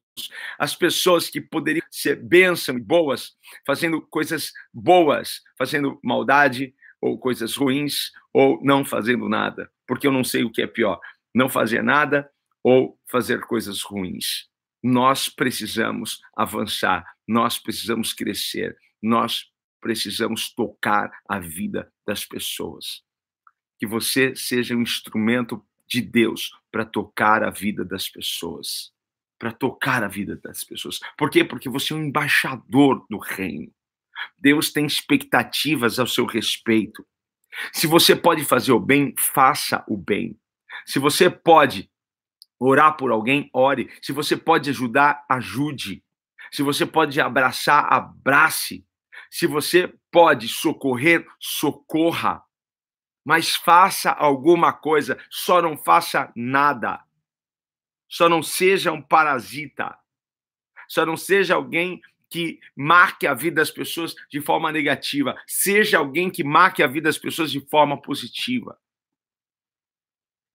as 0.58 0.74
pessoas 0.74 1.28
que 1.28 1.40
poderiam 1.40 1.86
ser 1.90 2.16
bênçãos 2.16 2.80
boas, 2.82 3.36
fazendo 3.66 4.00
coisas 4.00 4.52
boas, 4.72 5.42
fazendo 5.58 6.00
maldade, 6.02 6.74
ou 7.00 7.18
coisas 7.18 7.56
ruins, 7.56 8.10
ou 8.32 8.62
não 8.62 8.84
fazendo 8.84 9.28
nada, 9.28 9.70
porque 9.86 10.06
eu 10.06 10.12
não 10.12 10.24
sei 10.24 10.44
o 10.44 10.50
que 10.50 10.62
é 10.62 10.66
pior, 10.66 11.00
não 11.34 11.48
fazer 11.48 11.82
nada 11.82 12.28
ou 12.62 12.98
fazer 13.06 13.40
coisas 13.42 13.82
ruins. 13.82 14.48
Nós 14.82 15.28
precisamos 15.28 16.20
avançar, 16.34 17.04
nós 17.26 17.58
precisamos 17.58 18.12
crescer, 18.12 18.76
nós 19.02 19.50
precisamos 19.80 20.52
tocar 20.52 21.10
a 21.28 21.38
vida 21.38 21.92
das 22.06 22.24
pessoas. 22.24 23.02
Que 23.78 23.86
você 23.86 24.34
seja 24.34 24.74
um 24.74 24.82
instrumento 24.82 25.64
de 25.86 26.00
Deus 26.00 26.50
para 26.72 26.84
tocar 26.84 27.42
a 27.42 27.50
vida 27.50 27.84
das 27.84 28.08
pessoas. 28.08 28.92
Para 29.38 29.52
tocar 29.52 30.02
a 30.02 30.08
vida 30.08 30.36
das 30.36 30.64
pessoas. 30.64 30.98
Por 31.16 31.30
quê? 31.30 31.44
Porque 31.44 31.68
você 31.68 31.92
é 31.92 31.96
um 31.96 32.04
embaixador 32.04 33.06
do 33.08 33.18
reino. 33.18 33.70
Deus 34.38 34.72
tem 34.72 34.86
expectativas 34.86 35.98
ao 35.98 36.06
seu 36.06 36.26
respeito. 36.26 37.06
Se 37.72 37.86
você 37.86 38.14
pode 38.14 38.44
fazer 38.44 38.72
o 38.72 38.80
bem, 38.80 39.14
faça 39.16 39.84
o 39.88 39.96
bem. 39.96 40.38
Se 40.84 40.98
você 40.98 41.30
pode 41.30 41.90
orar 42.58 42.96
por 42.96 43.10
alguém, 43.10 43.50
ore. 43.52 43.90
Se 44.02 44.12
você 44.12 44.36
pode 44.36 44.70
ajudar, 44.70 45.24
ajude. 45.28 46.02
Se 46.50 46.62
você 46.62 46.86
pode 46.86 47.20
abraçar, 47.20 47.92
abrace. 47.92 48.86
Se 49.30 49.46
você 49.46 49.92
pode 50.10 50.48
socorrer, 50.48 51.26
socorra. 51.38 52.42
Mas 53.24 53.56
faça 53.56 54.10
alguma 54.10 54.72
coisa, 54.72 55.18
só 55.28 55.60
não 55.60 55.76
faça 55.76 56.32
nada. 56.36 57.02
Só 58.08 58.28
não 58.28 58.42
seja 58.42 58.92
um 58.92 59.02
parasita. 59.02 59.98
Só 60.88 61.04
não 61.04 61.16
seja 61.16 61.56
alguém 61.56 62.00
que 62.28 62.60
marque 62.74 63.26
a 63.26 63.34
vida 63.34 63.56
das 63.56 63.70
pessoas 63.70 64.14
de 64.30 64.40
forma 64.40 64.72
negativa. 64.72 65.36
Seja 65.46 65.98
alguém 65.98 66.30
que 66.30 66.42
marque 66.42 66.82
a 66.82 66.86
vida 66.86 67.08
das 67.08 67.18
pessoas 67.18 67.50
de 67.50 67.60
forma 67.60 68.00
positiva. 68.00 68.78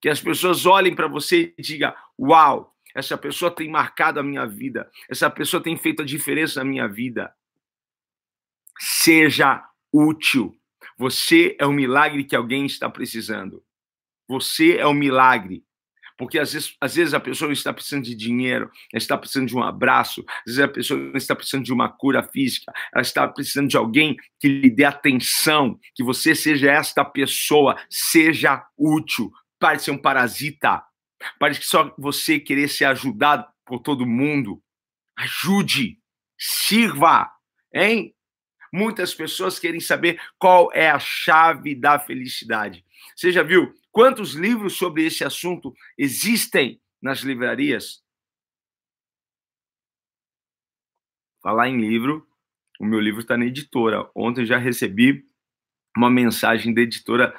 Que 0.00 0.08
as 0.08 0.20
pessoas 0.20 0.66
olhem 0.66 0.94
para 0.94 1.06
você 1.06 1.54
e 1.56 1.62
digam: 1.62 1.94
Uau, 2.18 2.76
essa 2.94 3.16
pessoa 3.16 3.50
tem 3.50 3.70
marcado 3.70 4.20
a 4.20 4.22
minha 4.22 4.46
vida. 4.46 4.90
Essa 5.08 5.30
pessoa 5.30 5.62
tem 5.62 5.76
feito 5.76 6.02
a 6.02 6.04
diferença 6.04 6.60
na 6.60 6.68
minha 6.68 6.88
vida. 6.88 7.34
Seja 8.78 9.66
útil. 9.92 10.58
Você 10.98 11.56
é 11.58 11.66
o 11.66 11.72
milagre 11.72 12.24
que 12.24 12.36
alguém 12.36 12.66
está 12.66 12.90
precisando. 12.90 13.64
Você 14.28 14.76
é 14.76 14.86
o 14.86 14.92
milagre. 14.92 15.64
Porque 16.22 16.38
às 16.38 16.52
vezes, 16.52 16.76
às 16.80 16.94
vezes 16.94 17.14
a 17.14 17.18
pessoa 17.18 17.52
está 17.52 17.72
precisando 17.72 18.04
de 18.04 18.14
dinheiro, 18.14 18.70
está 18.94 19.18
precisando 19.18 19.48
de 19.48 19.56
um 19.56 19.62
abraço, 19.62 20.24
às 20.46 20.54
vezes 20.54 20.60
a 20.60 20.68
pessoa 20.68 21.12
está 21.16 21.34
precisando 21.34 21.64
de 21.64 21.72
uma 21.72 21.88
cura 21.88 22.22
física, 22.22 22.72
ela 22.94 23.02
está 23.02 23.26
precisando 23.26 23.68
de 23.68 23.76
alguém 23.76 24.16
que 24.38 24.46
lhe 24.46 24.70
dê 24.70 24.84
atenção, 24.84 25.76
que 25.96 26.04
você 26.04 26.32
seja 26.32 26.70
esta 26.70 27.04
pessoa, 27.04 27.76
seja 27.90 28.64
útil, 28.78 29.32
pare 29.58 29.78
de 29.78 29.82
ser 29.82 29.90
um 29.90 29.98
parasita, 29.98 30.84
pare 31.40 31.58
de 31.58 31.64
só 31.64 31.92
você 31.98 32.38
querer 32.38 32.68
ser 32.68 32.84
ajudado 32.84 33.44
por 33.66 33.80
todo 33.80 34.06
mundo. 34.06 34.62
Ajude, 35.18 35.98
sirva, 36.38 37.28
hein? 37.74 38.14
Muitas 38.72 39.12
pessoas 39.12 39.58
querem 39.58 39.80
saber 39.80 40.20
qual 40.38 40.70
é 40.72 40.88
a 40.88 41.00
chave 41.00 41.74
da 41.74 41.98
felicidade. 41.98 42.84
Você 43.16 43.32
já 43.32 43.42
viu 43.42 43.74
quantos 43.92 44.32
livros 44.34 44.72
sobre 44.76 45.04
esse 45.04 45.22
assunto 45.22 45.72
existem 45.96 46.80
nas 47.00 47.20
livrarias? 47.20 48.02
Falar 51.42 51.68
em 51.68 51.80
livro, 51.80 52.26
o 52.80 52.84
meu 52.84 52.98
livro 52.98 53.20
está 53.20 53.36
na 53.36 53.44
editora. 53.44 54.10
Ontem 54.14 54.46
já 54.46 54.56
recebi 54.56 55.24
uma 55.96 56.10
mensagem 56.10 56.72
da 56.72 56.80
editora 56.80 57.34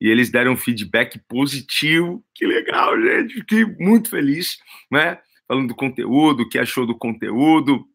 e 0.00 0.08
eles 0.08 0.30
deram 0.30 0.52
um 0.52 0.56
feedback 0.56 1.20
positivo. 1.28 2.24
Que 2.34 2.46
legal, 2.46 3.00
gente. 3.00 3.34
Fiquei 3.34 3.64
muito 3.64 4.10
feliz, 4.10 4.58
né? 4.90 5.20
Falando 5.46 5.68
do 5.68 5.74
conteúdo, 5.74 6.42
o 6.42 6.48
que 6.48 6.58
achou 6.58 6.86
do 6.86 6.96
conteúdo. 6.96 7.86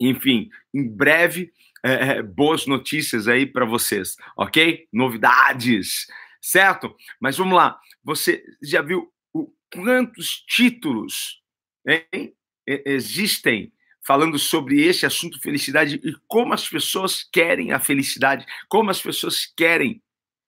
Enfim, 0.00 0.50
em 0.72 0.88
breve 0.88 1.52
é, 1.84 1.92
é, 1.92 2.22
boas 2.22 2.66
notícias 2.66 3.28
aí 3.28 3.46
para 3.46 3.64
vocês, 3.64 4.16
ok? 4.36 4.88
Novidades, 4.92 6.06
certo? 6.44 6.94
Mas 7.18 7.38
vamos 7.38 7.56
lá. 7.56 7.80
Você 8.02 8.44
já 8.62 8.82
viu 8.82 9.10
o, 9.32 9.50
quantos 9.72 10.44
títulos 10.46 11.42
hein, 11.86 12.34
existem 12.66 13.72
falando 14.06 14.38
sobre 14.38 14.82
esse 14.82 15.06
assunto 15.06 15.40
felicidade 15.40 15.98
e 16.04 16.14
como 16.28 16.52
as 16.52 16.68
pessoas 16.68 17.26
querem 17.32 17.72
a 17.72 17.80
felicidade, 17.80 18.44
como 18.68 18.90
as 18.90 19.00
pessoas 19.00 19.46
querem 19.56 20.02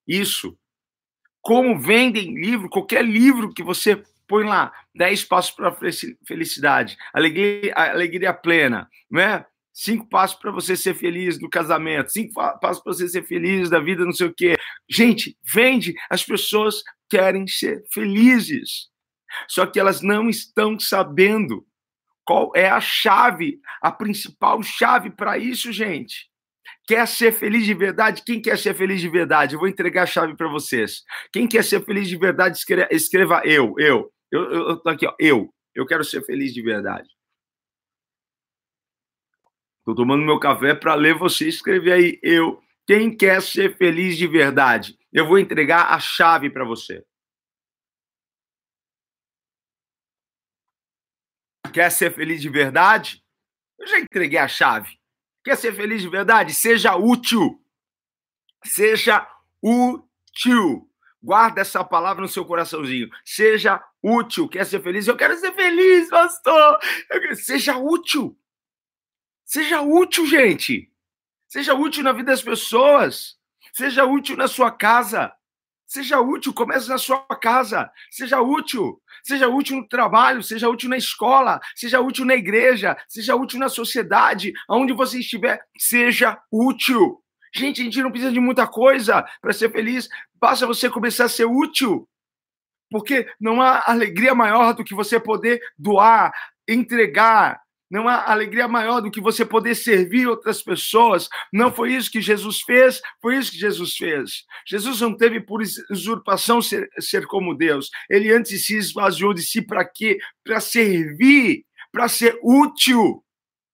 isso. 0.06 0.58
Como 1.40 1.78
vendem 1.78 2.34
livro, 2.34 2.68
qualquer 2.68 3.02
livro 3.02 3.54
que 3.54 3.62
você 3.62 4.04
põe 4.26 4.44
lá, 4.44 4.72
10 4.94 5.24
passos 5.24 5.52
para 5.52 5.68
a 5.68 5.76
felicidade, 6.26 6.98
alegria, 7.14 7.72
alegria 7.74 8.34
plena, 8.34 8.90
né? 9.10 9.46
Cinco 9.78 10.08
passos 10.08 10.38
para 10.38 10.50
você 10.50 10.74
ser 10.74 10.94
feliz 10.94 11.38
no 11.38 11.50
casamento, 11.50 12.10
cinco 12.10 12.32
passos 12.32 12.82
para 12.82 12.94
você 12.94 13.06
ser 13.06 13.24
feliz 13.24 13.68
da 13.68 13.78
vida, 13.78 14.06
não 14.06 14.12
sei 14.12 14.26
o 14.26 14.34
quê. 14.34 14.56
Gente, 14.90 15.36
vende, 15.44 15.94
as 16.08 16.24
pessoas 16.24 16.82
querem 17.10 17.46
ser 17.46 17.84
felizes. 17.92 18.88
Só 19.46 19.66
que 19.66 19.78
elas 19.78 20.00
não 20.00 20.30
estão 20.30 20.80
sabendo 20.80 21.66
qual 22.24 22.52
é 22.56 22.70
a 22.70 22.80
chave, 22.80 23.60
a 23.82 23.92
principal 23.92 24.62
chave 24.62 25.10
para 25.10 25.36
isso, 25.36 25.70
gente. 25.70 26.30
Quer 26.88 27.06
ser 27.06 27.32
feliz 27.32 27.66
de 27.66 27.74
verdade? 27.74 28.22
Quem 28.24 28.40
quer 28.40 28.56
ser 28.56 28.72
feliz 28.72 28.98
de 28.98 29.10
verdade? 29.10 29.56
Eu 29.56 29.58
vou 29.58 29.68
entregar 29.68 30.04
a 30.04 30.06
chave 30.06 30.34
para 30.34 30.48
vocês. 30.48 31.02
Quem 31.30 31.46
quer 31.46 31.62
ser 31.62 31.84
feliz 31.84 32.08
de 32.08 32.16
verdade, 32.16 32.56
escreva, 32.56 32.88
escreva 32.90 33.42
eu, 33.44 33.74
eu. 33.76 34.10
Eu, 34.32 34.78
tô 34.78 34.88
aqui, 34.88 35.06
ó, 35.06 35.14
eu. 35.20 35.52
Eu 35.74 35.84
quero 35.84 36.02
ser 36.02 36.24
feliz 36.24 36.54
de 36.54 36.62
verdade. 36.62 37.15
Tô 39.86 39.94
tomando 39.94 40.24
meu 40.24 40.40
café 40.40 40.74
para 40.74 40.96
ler 40.96 41.14
você 41.14 41.48
escrever 41.48 41.92
aí, 41.92 42.18
eu. 42.20 42.60
Quem 42.84 43.16
quer 43.16 43.40
ser 43.40 43.76
feliz 43.76 44.16
de 44.18 44.26
verdade? 44.26 44.98
Eu 45.12 45.28
vou 45.28 45.38
entregar 45.38 45.92
a 45.92 46.00
chave 46.00 46.50
para 46.50 46.64
você. 46.64 47.06
Quer 51.72 51.90
ser 51.90 52.12
feliz 52.12 52.42
de 52.42 52.48
verdade? 52.48 53.22
Eu 53.78 53.86
já 53.86 54.00
entreguei 54.00 54.40
a 54.40 54.48
chave. 54.48 54.98
Quer 55.44 55.56
ser 55.56 55.72
feliz 55.72 56.02
de 56.02 56.08
verdade? 56.08 56.52
Seja 56.52 56.96
útil. 56.96 57.62
Seja 58.64 59.24
útil. 59.62 60.90
Guarda 61.22 61.60
essa 61.60 61.84
palavra 61.84 62.22
no 62.22 62.28
seu 62.28 62.44
coraçãozinho. 62.44 63.08
Seja 63.24 63.80
útil. 64.02 64.48
Quer 64.48 64.66
ser 64.66 64.82
feliz? 64.82 65.06
Eu 65.06 65.16
quero 65.16 65.36
ser 65.36 65.52
feliz, 65.52 66.10
pastor. 66.10 66.80
Quero... 67.06 67.36
Seja 67.36 67.76
útil. 67.76 68.36
Seja 69.46 69.80
útil, 69.80 70.26
gente. 70.26 70.90
Seja 71.48 71.72
útil 71.72 72.02
na 72.02 72.12
vida 72.12 72.32
das 72.32 72.42
pessoas. 72.42 73.36
Seja 73.72 74.04
útil 74.04 74.36
na 74.36 74.48
sua 74.48 74.72
casa. 74.72 75.32
Seja 75.86 76.20
útil, 76.20 76.52
comece 76.52 76.88
na 76.88 76.98
sua 76.98 77.24
casa. 77.40 77.88
Seja 78.10 78.40
útil. 78.40 79.00
Seja 79.22 79.48
útil 79.48 79.76
no 79.78 79.88
trabalho, 79.88 80.42
seja 80.42 80.68
útil 80.68 80.88
na 80.88 80.96
escola, 80.96 81.60
seja 81.74 82.00
útil 82.00 82.24
na 82.24 82.34
igreja, 82.34 82.96
seja 83.08 83.34
útil 83.34 83.58
na 83.58 83.68
sociedade, 83.68 84.52
aonde 84.68 84.92
você 84.92 85.18
estiver, 85.18 85.60
seja 85.76 86.40
útil. 86.50 87.20
Gente, 87.52 87.80
a 87.80 87.84
gente 87.84 88.02
não 88.02 88.10
precisa 88.10 88.30
de 88.30 88.38
muita 88.38 88.68
coisa 88.68 89.24
para 89.40 89.52
ser 89.52 89.72
feliz, 89.72 90.08
basta 90.34 90.64
você 90.64 90.88
começar 90.88 91.24
a 91.24 91.28
ser 91.28 91.44
útil. 91.44 92.08
Porque 92.88 93.28
não 93.40 93.60
há 93.60 93.82
alegria 93.86 94.32
maior 94.32 94.74
do 94.74 94.84
que 94.84 94.94
você 94.94 95.18
poder 95.18 95.60
doar, 95.76 96.32
entregar, 96.68 97.60
não 97.90 98.08
há 98.08 98.30
alegria 98.30 98.66
maior 98.66 99.00
do 99.00 99.10
que 99.10 99.20
você 99.20 99.44
poder 99.44 99.74
servir 99.74 100.26
outras 100.26 100.62
pessoas. 100.62 101.28
Não 101.52 101.72
foi 101.72 101.94
isso 101.94 102.10
que 102.10 102.20
Jesus 102.20 102.60
fez, 102.60 103.00
foi 103.22 103.36
isso 103.36 103.52
que 103.52 103.58
Jesus 103.58 103.96
fez. 103.96 104.44
Jesus 104.66 105.00
não 105.00 105.16
teve 105.16 105.40
por 105.40 105.62
usurpação 105.90 106.60
ser, 106.60 106.88
ser 106.98 107.26
como 107.26 107.56
Deus. 107.56 107.90
Ele 108.10 108.32
antes 108.32 108.66
se 108.66 108.76
esvaziou 108.76 109.32
de 109.32 109.42
si 109.42 109.62
para 109.62 109.84
quê? 109.84 110.18
Para 110.44 110.60
servir, 110.60 111.64
para 111.92 112.08
ser 112.08 112.38
útil. 112.42 113.22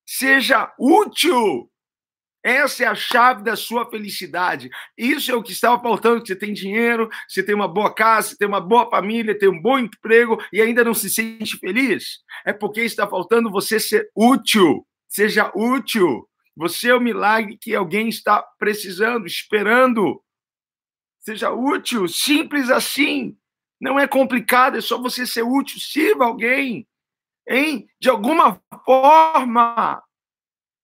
Seja 0.06 0.72
útil. 0.78 1.71
Essa 2.42 2.84
é 2.84 2.86
a 2.86 2.94
chave 2.94 3.44
da 3.44 3.54
sua 3.54 3.88
felicidade. 3.88 4.68
Isso 4.98 5.30
é 5.30 5.34
o 5.34 5.42
que 5.42 5.52
estava 5.52 5.80
faltando: 5.80 6.26
você 6.26 6.34
tem 6.34 6.52
dinheiro, 6.52 7.08
você 7.28 7.42
tem 7.42 7.54
uma 7.54 7.68
boa 7.68 7.94
casa, 7.94 8.30
você 8.30 8.36
tem 8.36 8.48
uma 8.48 8.60
boa 8.60 8.90
família, 8.90 9.38
tem 9.38 9.48
um 9.48 9.60
bom 9.60 9.78
emprego 9.78 10.42
e 10.52 10.60
ainda 10.60 10.82
não 10.82 10.94
se 10.94 11.08
sente 11.08 11.56
feliz. 11.58 12.18
É 12.44 12.52
porque 12.52 12.80
está 12.80 13.06
faltando 13.06 13.50
você 13.50 13.78
ser 13.78 14.10
útil. 14.14 14.86
Seja 15.08 15.52
útil. 15.54 16.28
Você 16.56 16.90
é 16.90 16.94
o 16.94 17.00
milagre 17.00 17.56
que 17.56 17.74
alguém 17.74 18.08
está 18.08 18.42
precisando, 18.58 19.26
esperando. 19.26 20.22
Seja 21.20 21.50
útil, 21.50 22.08
simples 22.08 22.68
assim. 22.70 23.36
Não 23.80 23.98
é 23.98 24.06
complicado, 24.06 24.76
é 24.76 24.80
só 24.80 25.00
você 25.00 25.26
ser 25.26 25.42
útil. 25.42 25.78
Sirva 25.80 26.24
alguém, 26.24 26.86
hein? 27.48 27.86
De 28.00 28.10
alguma 28.10 28.60
forma. 28.84 30.02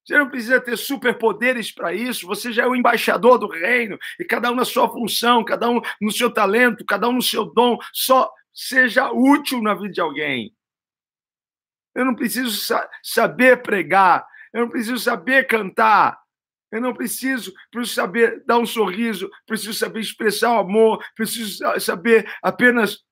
Você 0.08 0.16
não 0.16 0.30
precisa 0.30 0.58
ter 0.58 0.74
superpoderes 0.78 1.70
para 1.70 1.92
isso, 1.92 2.26
você 2.26 2.50
já 2.50 2.62
é 2.62 2.66
o 2.66 2.74
embaixador 2.74 3.38
do 3.38 3.46
reino, 3.46 3.98
e 4.18 4.24
cada 4.24 4.50
um 4.50 4.54
na 4.54 4.64
sua 4.64 4.88
função, 4.88 5.44
cada 5.44 5.68
um 5.68 5.82
no 6.00 6.10
seu 6.10 6.32
talento, 6.32 6.82
cada 6.86 7.06
um 7.10 7.12
no 7.12 7.20
seu 7.22 7.44
dom, 7.44 7.76
só 7.92 8.32
seja 8.54 9.12
útil 9.12 9.60
na 9.60 9.74
vida 9.74 9.90
de 9.90 10.00
alguém. 10.00 10.56
Eu 11.94 12.06
não 12.06 12.14
preciso 12.14 12.50
sa 12.52 12.88
saber 13.02 13.60
pregar, 13.60 14.26
eu 14.54 14.62
não 14.62 14.70
preciso 14.70 14.98
saber 14.98 15.46
cantar, 15.46 16.18
eu 16.72 16.80
não 16.80 16.94
preciso, 16.94 17.52
preciso 17.70 17.96
saber 17.96 18.42
dar 18.46 18.56
um 18.56 18.64
sorriso, 18.64 19.28
preciso 19.46 19.74
saber 19.74 20.00
expressar 20.00 20.54
o 20.54 20.60
amor, 20.60 21.04
preciso 21.14 21.62
saber 21.78 22.26
apenas 22.42 23.04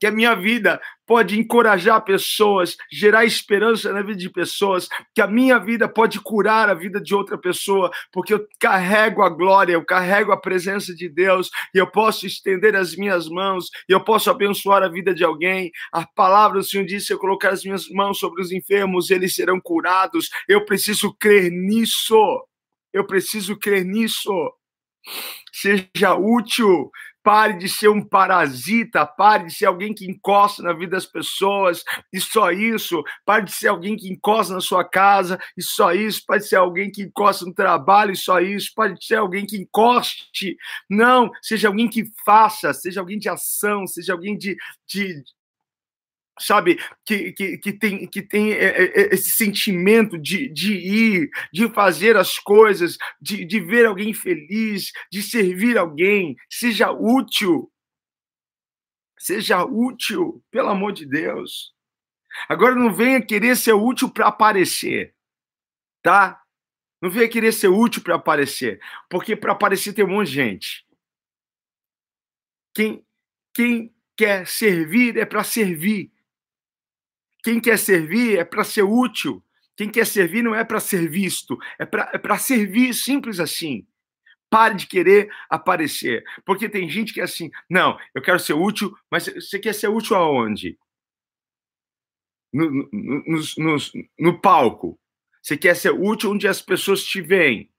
que 0.00 0.06
a 0.06 0.10
minha 0.10 0.34
vida 0.34 0.80
pode 1.06 1.38
encorajar 1.38 2.02
pessoas, 2.02 2.76
gerar 2.90 3.24
esperança 3.24 3.92
na 3.92 4.00
vida 4.00 4.18
de 4.18 4.30
pessoas, 4.30 4.88
que 5.14 5.20
a 5.20 5.26
minha 5.26 5.58
vida 5.58 5.88
pode 5.88 6.18
curar 6.20 6.70
a 6.70 6.74
vida 6.74 7.00
de 7.00 7.14
outra 7.14 7.36
pessoa, 7.36 7.90
porque 8.10 8.32
eu 8.32 8.46
carrego 8.58 9.22
a 9.22 9.28
glória, 9.28 9.74
eu 9.74 9.84
carrego 9.84 10.32
a 10.32 10.40
presença 10.40 10.94
de 10.94 11.08
Deus, 11.08 11.50
e 11.74 11.78
eu 11.78 11.86
posso 11.90 12.26
estender 12.26 12.74
as 12.74 12.96
minhas 12.96 13.28
mãos, 13.28 13.68
e 13.88 13.92
eu 13.92 14.02
posso 14.02 14.30
abençoar 14.30 14.82
a 14.82 14.88
vida 14.88 15.12
de 15.12 15.22
alguém. 15.22 15.70
A 15.92 16.06
palavra 16.06 16.58
do 16.60 16.64
Senhor 16.64 16.86
disse: 16.86 17.12
eu 17.12 17.18
colocar 17.18 17.50
as 17.50 17.62
minhas 17.62 17.88
mãos 17.90 18.18
sobre 18.18 18.40
os 18.40 18.50
enfermos, 18.52 19.10
eles 19.10 19.34
serão 19.34 19.60
curados. 19.60 20.28
Eu 20.48 20.64
preciso 20.64 21.14
crer 21.18 21.50
nisso. 21.50 22.16
Eu 22.92 23.06
preciso 23.06 23.58
crer 23.58 23.84
nisso. 23.84 24.32
Seja 25.52 26.14
útil, 26.14 26.90
Pare 27.22 27.58
de 27.58 27.68
ser 27.68 27.88
um 27.88 28.02
parasita, 28.02 29.04
pare 29.04 29.44
de 29.44 29.54
ser 29.54 29.66
alguém 29.66 29.92
que 29.92 30.06
encosta 30.06 30.62
na 30.62 30.72
vida 30.72 30.92
das 30.92 31.04
pessoas 31.04 31.84
e 32.10 32.18
só 32.18 32.50
isso. 32.50 33.02
Pare 33.26 33.44
de 33.44 33.52
ser 33.52 33.68
alguém 33.68 33.94
que 33.94 34.10
encosta 34.10 34.54
na 34.54 34.60
sua 34.60 34.82
casa 34.82 35.38
e 35.54 35.62
só 35.62 35.92
isso. 35.92 36.22
Pare 36.26 36.40
de 36.40 36.48
ser 36.48 36.56
alguém 36.56 36.90
que 36.90 37.02
encosta 37.02 37.44
no 37.44 37.52
trabalho 37.52 38.12
e 38.12 38.16
só 38.16 38.40
isso. 38.40 38.72
Pare 38.74 38.94
de 38.94 39.04
ser 39.04 39.16
alguém 39.16 39.44
que 39.44 39.58
encoste. 39.58 40.56
Não, 40.88 41.30
seja 41.42 41.68
alguém 41.68 41.88
que 41.88 42.04
faça, 42.24 42.72
seja 42.72 43.00
alguém 43.00 43.18
de 43.18 43.28
ação, 43.28 43.86
seja 43.86 44.14
alguém 44.14 44.38
de, 44.38 44.56
de, 44.86 45.22
sabe, 46.40 46.78
que, 47.04 47.32
que, 47.32 47.58
que 47.58 47.72
tem, 47.72 48.06
que 48.06 48.22
tem 48.22 48.52
é, 48.52 48.64
é, 48.64 48.84
é, 48.84 49.14
esse 49.14 49.30
sentimento 49.30 50.18
de, 50.18 50.48
de 50.48 50.72
ir, 50.74 51.30
de 51.52 51.68
fazer 51.68 52.16
as 52.16 52.38
coisas, 52.38 52.96
de, 53.20 53.44
de 53.44 53.60
ver 53.60 53.86
alguém 53.86 54.12
feliz, 54.14 54.92
de 55.12 55.22
servir 55.22 55.78
alguém, 55.78 56.36
seja 56.48 56.90
útil. 56.90 57.70
Seja 59.18 59.64
útil, 59.64 60.42
pelo 60.50 60.70
amor 60.70 60.92
de 60.92 61.04
Deus. 61.04 61.74
Agora 62.48 62.74
não 62.74 62.92
venha 62.92 63.20
querer 63.24 63.56
ser 63.56 63.74
útil 63.74 64.08
para 64.08 64.28
aparecer, 64.28 65.14
tá? 66.02 66.40
Não 67.02 67.10
venha 67.10 67.28
querer 67.28 67.52
ser 67.52 67.68
útil 67.68 68.02
para 68.02 68.14
aparecer, 68.14 68.80
porque 69.08 69.36
para 69.36 69.52
aparecer 69.52 69.92
tem 69.92 70.04
um 70.04 70.08
monte 70.08 70.28
de 70.28 70.34
gente. 70.34 70.86
Quem, 72.74 73.04
quem 73.52 73.94
quer 74.16 74.46
servir 74.46 75.16
é 75.16 75.24
para 75.24 75.42
servir. 75.42 76.12
Quem 77.42 77.60
quer 77.60 77.78
servir 77.78 78.38
é 78.38 78.44
para 78.44 78.64
ser 78.64 78.82
útil. 78.82 79.42
Quem 79.76 79.88
quer 79.88 80.06
servir 80.06 80.42
não 80.42 80.54
é 80.54 80.62
para 80.62 80.78
ser 80.78 81.08
visto, 81.08 81.58
é 81.78 81.86
para 81.86 82.10
é 82.12 82.38
servir, 82.38 82.92
simples 82.92 83.40
assim. 83.40 83.86
Pare 84.50 84.74
de 84.74 84.86
querer 84.86 85.30
aparecer. 85.48 86.22
Porque 86.44 86.68
tem 86.68 86.86
gente 86.86 87.14
que 87.14 87.20
é 87.20 87.24
assim, 87.24 87.50
não, 87.66 87.98
eu 88.14 88.20
quero 88.20 88.38
ser 88.38 88.52
útil, 88.52 88.94
mas 89.10 89.24
você 89.24 89.58
quer 89.58 89.74
ser 89.74 89.88
útil 89.88 90.16
aonde? 90.16 90.78
No, 92.52 92.70
no, 92.70 93.40
no, 93.56 93.76
no, 94.18 94.40
palco. 94.40 95.00
Você 95.40 95.56
quer 95.56 95.74
ser 95.74 95.92
útil 95.92 96.32
onde 96.32 96.46
as 96.46 96.60
pessoas 96.60 97.02
te 97.02 97.22
veem. 97.22 97.70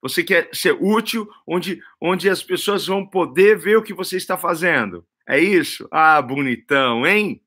Você 0.00 0.22
quer 0.22 0.48
ser 0.52 0.76
útil 0.80 1.28
onde, 1.44 1.82
onde 2.00 2.30
as 2.30 2.40
pessoas 2.40 2.86
vão 2.86 3.04
poder 3.04 3.58
ver 3.58 3.78
o 3.78 3.82
que 3.82 3.92
você 3.92 4.16
está 4.16 4.38
fazendo. 4.38 5.04
É 5.28 5.40
isso? 5.40 5.88
Ah, 5.90 6.22
bonitão, 6.22 7.04
hein? 7.04 7.42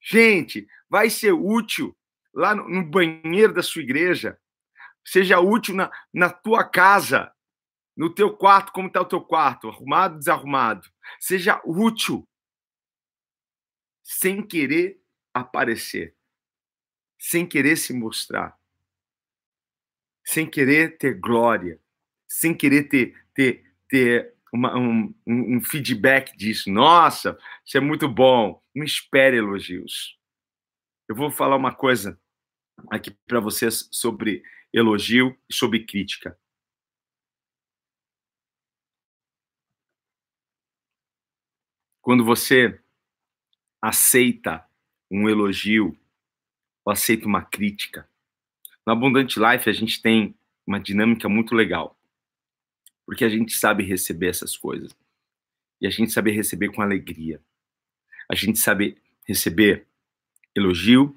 Gente, 0.00 0.66
vai 0.92 1.08
ser 1.08 1.32
útil 1.32 1.96
lá 2.34 2.54
no, 2.54 2.84
banheiro 2.84 3.54
da 3.54 3.62
sua 3.62 3.80
igreja, 3.80 4.38
seja 5.02 5.40
útil 5.40 5.74
na, 5.74 5.90
na 6.12 6.28
tua 6.28 6.64
casa, 6.64 7.32
no 7.96 8.14
teu 8.14 8.36
quarto, 8.36 8.72
como 8.72 8.88
está 8.88 9.00
o 9.00 9.06
teu 9.06 9.22
quarto, 9.22 9.70
arrumado, 9.70 10.18
desarrumado. 10.18 10.86
Seja 11.18 11.62
útil, 11.64 12.28
sem 14.02 14.46
querer 14.46 15.00
aparecer, 15.32 16.14
sem 17.18 17.46
querer 17.46 17.76
se 17.76 17.94
mostrar. 17.94 18.54
sem 20.24 20.48
querer 20.48 20.98
ter 20.98 21.18
glória, 21.18 21.80
sem 22.28 22.54
querer 22.54 22.84
ter, 22.84 23.18
ter, 23.34 23.64
ter 23.88 24.34
uma, 24.52 24.76
um, 24.78 25.12
um 25.26 25.60
feedback 25.62 26.36
disso. 26.36 26.70
Nossa, 26.70 27.38
isso 27.64 27.78
é 27.78 27.80
muito 27.80 28.06
bom. 28.08 28.62
Não 28.74 28.84
espere 28.84 29.38
elogios. 29.38 30.21
Eu 31.08 31.16
vou 31.16 31.30
falar 31.30 31.56
uma 31.56 31.74
coisa 31.74 32.18
aqui 32.90 33.10
para 33.26 33.40
vocês 33.40 33.88
sobre 33.90 34.42
elogio 34.72 35.36
e 35.48 35.54
sobre 35.54 35.84
crítica. 35.84 36.38
Quando 42.00 42.24
você 42.24 42.80
aceita 43.80 44.66
um 45.10 45.28
elogio 45.28 45.96
ou 46.84 46.92
aceita 46.92 47.26
uma 47.26 47.44
crítica, 47.44 48.08
no 48.86 48.92
Abundant 48.92 49.36
Life 49.36 49.68
a 49.68 49.72
gente 49.72 50.00
tem 50.00 50.34
uma 50.66 50.80
dinâmica 50.80 51.28
muito 51.28 51.54
legal, 51.54 51.98
porque 53.04 53.24
a 53.24 53.28
gente 53.28 53.52
sabe 53.52 53.84
receber 53.84 54.28
essas 54.28 54.56
coisas 54.56 54.96
e 55.80 55.86
a 55.86 55.90
gente 55.90 56.12
sabe 56.12 56.30
receber 56.30 56.72
com 56.72 56.80
alegria. 56.80 57.42
A 58.28 58.34
gente 58.34 58.58
sabe 58.58 59.00
receber 59.26 59.86
elogio, 60.54 61.16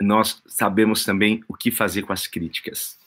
nós 0.00 0.42
sabemos 0.46 1.04
também 1.04 1.42
o 1.48 1.54
que 1.54 1.70
fazer 1.70 2.02
com 2.02 2.12
as 2.12 2.26
críticas. 2.26 2.98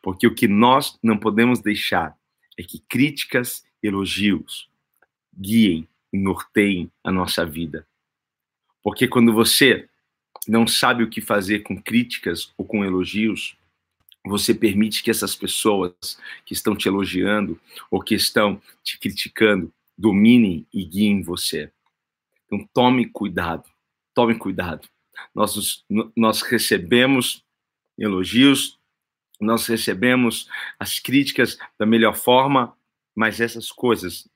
Porque 0.00 0.26
o 0.26 0.34
que 0.34 0.48
nós 0.48 0.98
não 1.02 1.18
podemos 1.18 1.60
deixar 1.60 2.16
é 2.56 2.62
que 2.62 2.78
críticas, 2.88 3.64
elogios 3.82 4.68
guiem 5.34 5.88
e 6.12 6.18
norteiem 6.18 6.90
a 7.02 7.10
nossa 7.10 7.44
vida. 7.44 7.86
Porque 8.82 9.08
quando 9.08 9.32
você 9.32 9.88
não 10.46 10.66
sabe 10.66 11.02
o 11.02 11.10
que 11.10 11.20
fazer 11.20 11.60
com 11.60 11.80
críticas 11.80 12.52
ou 12.56 12.64
com 12.64 12.84
elogios, 12.84 13.56
você 14.24 14.54
permite 14.54 15.02
que 15.02 15.10
essas 15.10 15.34
pessoas 15.34 16.18
que 16.44 16.52
estão 16.52 16.76
te 16.76 16.88
elogiando 16.88 17.60
ou 17.90 18.00
que 18.00 18.14
estão 18.14 18.60
te 18.82 18.98
criticando 18.98 19.72
dominem 19.96 20.66
e 20.72 20.84
guiem 20.84 21.22
você. 21.22 21.70
Então 22.46 22.68
tome 22.72 23.06
cuidado, 23.06 23.64
tome 24.14 24.38
cuidado. 24.38 24.88
Nós, 25.34 25.84
nós 26.16 26.42
recebemos 26.42 27.44
elogios, 27.98 28.78
nós 29.40 29.66
recebemos 29.66 30.48
as 30.78 30.98
críticas 30.98 31.58
da 31.78 31.84
melhor 31.84 32.14
forma, 32.14 32.76
mas 33.14 33.40
essas 33.40 33.70
coisas 33.70 34.28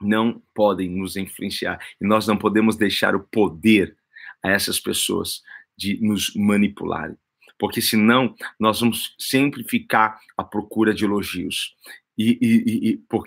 não 0.00 0.42
podem 0.54 0.88
nos 0.88 1.16
influenciar 1.16 1.78
e 2.00 2.06
nós 2.06 2.26
não 2.26 2.36
podemos 2.36 2.76
deixar 2.76 3.14
o 3.14 3.20
poder 3.20 3.96
a 4.42 4.50
essas 4.50 4.80
pessoas 4.80 5.42
de 5.76 5.98
nos 6.00 6.34
manipularem, 6.34 7.16
porque 7.58 7.80
senão 7.80 8.34
nós 8.58 8.80
vamos 8.80 9.14
sempre 9.18 9.64
ficar 9.64 10.20
à 10.36 10.44
procura 10.44 10.92
de 10.92 11.04
elogios. 11.04 11.74
E, 12.18 12.38
e, 12.42 12.90
e 12.90 12.96
por 13.08 13.24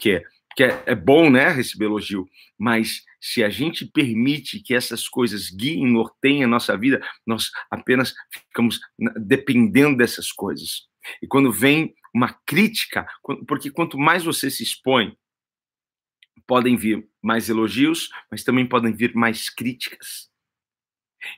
Porque 0.56 0.64
é, 0.64 0.84
é 0.86 0.96
bom, 0.96 1.30
né, 1.30 1.50
receber 1.50 1.86
elogio, 1.86 2.26
mas 2.58 3.04
se 3.20 3.44
a 3.44 3.50
gente 3.50 3.86
permite 3.86 4.62
que 4.62 4.74
essas 4.74 5.06
coisas 5.06 5.50
guiem, 5.50 5.86
norteiem 5.86 6.46
a 6.46 6.48
nossa 6.48 6.78
vida, 6.78 7.06
nós 7.28 7.52
apenas 7.70 8.14
ficamos 8.32 8.80
dependendo 9.18 9.98
dessas 9.98 10.32
coisas. 10.32 10.88
E 11.22 11.28
quando 11.28 11.52
vem 11.52 11.94
uma 12.14 12.32
crítica, 12.46 13.06
porque 13.46 13.70
quanto 13.70 13.98
mais 13.98 14.24
você 14.24 14.50
se 14.50 14.64
expõe, 14.64 15.18
podem 16.48 16.78
vir 16.78 17.06
mais 17.22 17.50
elogios, 17.50 18.10
mas 18.32 18.44
também 18.44 18.66
podem 18.66 18.94
vir 18.94 19.14
mais 19.14 19.50
críticas. 19.50 20.30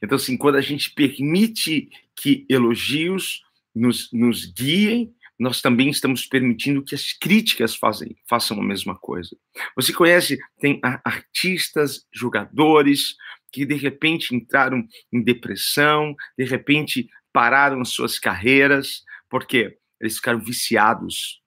Então, 0.04 0.18
assim, 0.18 0.38
quando 0.38 0.58
a 0.58 0.62
gente 0.62 0.92
permite 0.94 1.90
que 2.16 2.46
elogios 2.48 3.42
nos, 3.74 4.12
nos 4.12 4.46
guiem, 4.46 5.16
nós 5.40 5.62
também 5.62 5.90
estamos 5.90 6.26
permitindo 6.26 6.84
que 6.84 6.96
as 6.96 7.14
críticas 7.14 7.76
fazem, 7.76 8.16
façam 8.28 8.60
a 8.60 8.64
mesma 8.64 8.98
coisa. 8.98 9.36
Você 9.76 9.94
conhece, 9.94 10.38
tem 10.60 10.80
artistas, 11.04 12.06
jogadores 12.14 13.16
que 13.52 13.66
de 13.66 13.76
repente 13.76 14.36
entraram 14.36 14.86
em 15.12 15.24
depressão, 15.24 16.16
de 16.38 16.46
repente 16.46 17.08
pararam 17.32 17.84
suas 17.86 18.18
carreiras, 18.20 19.04
porque 19.30 19.78
eles 20.02 20.16
ficaram 20.16 20.40
viciados 20.40 21.42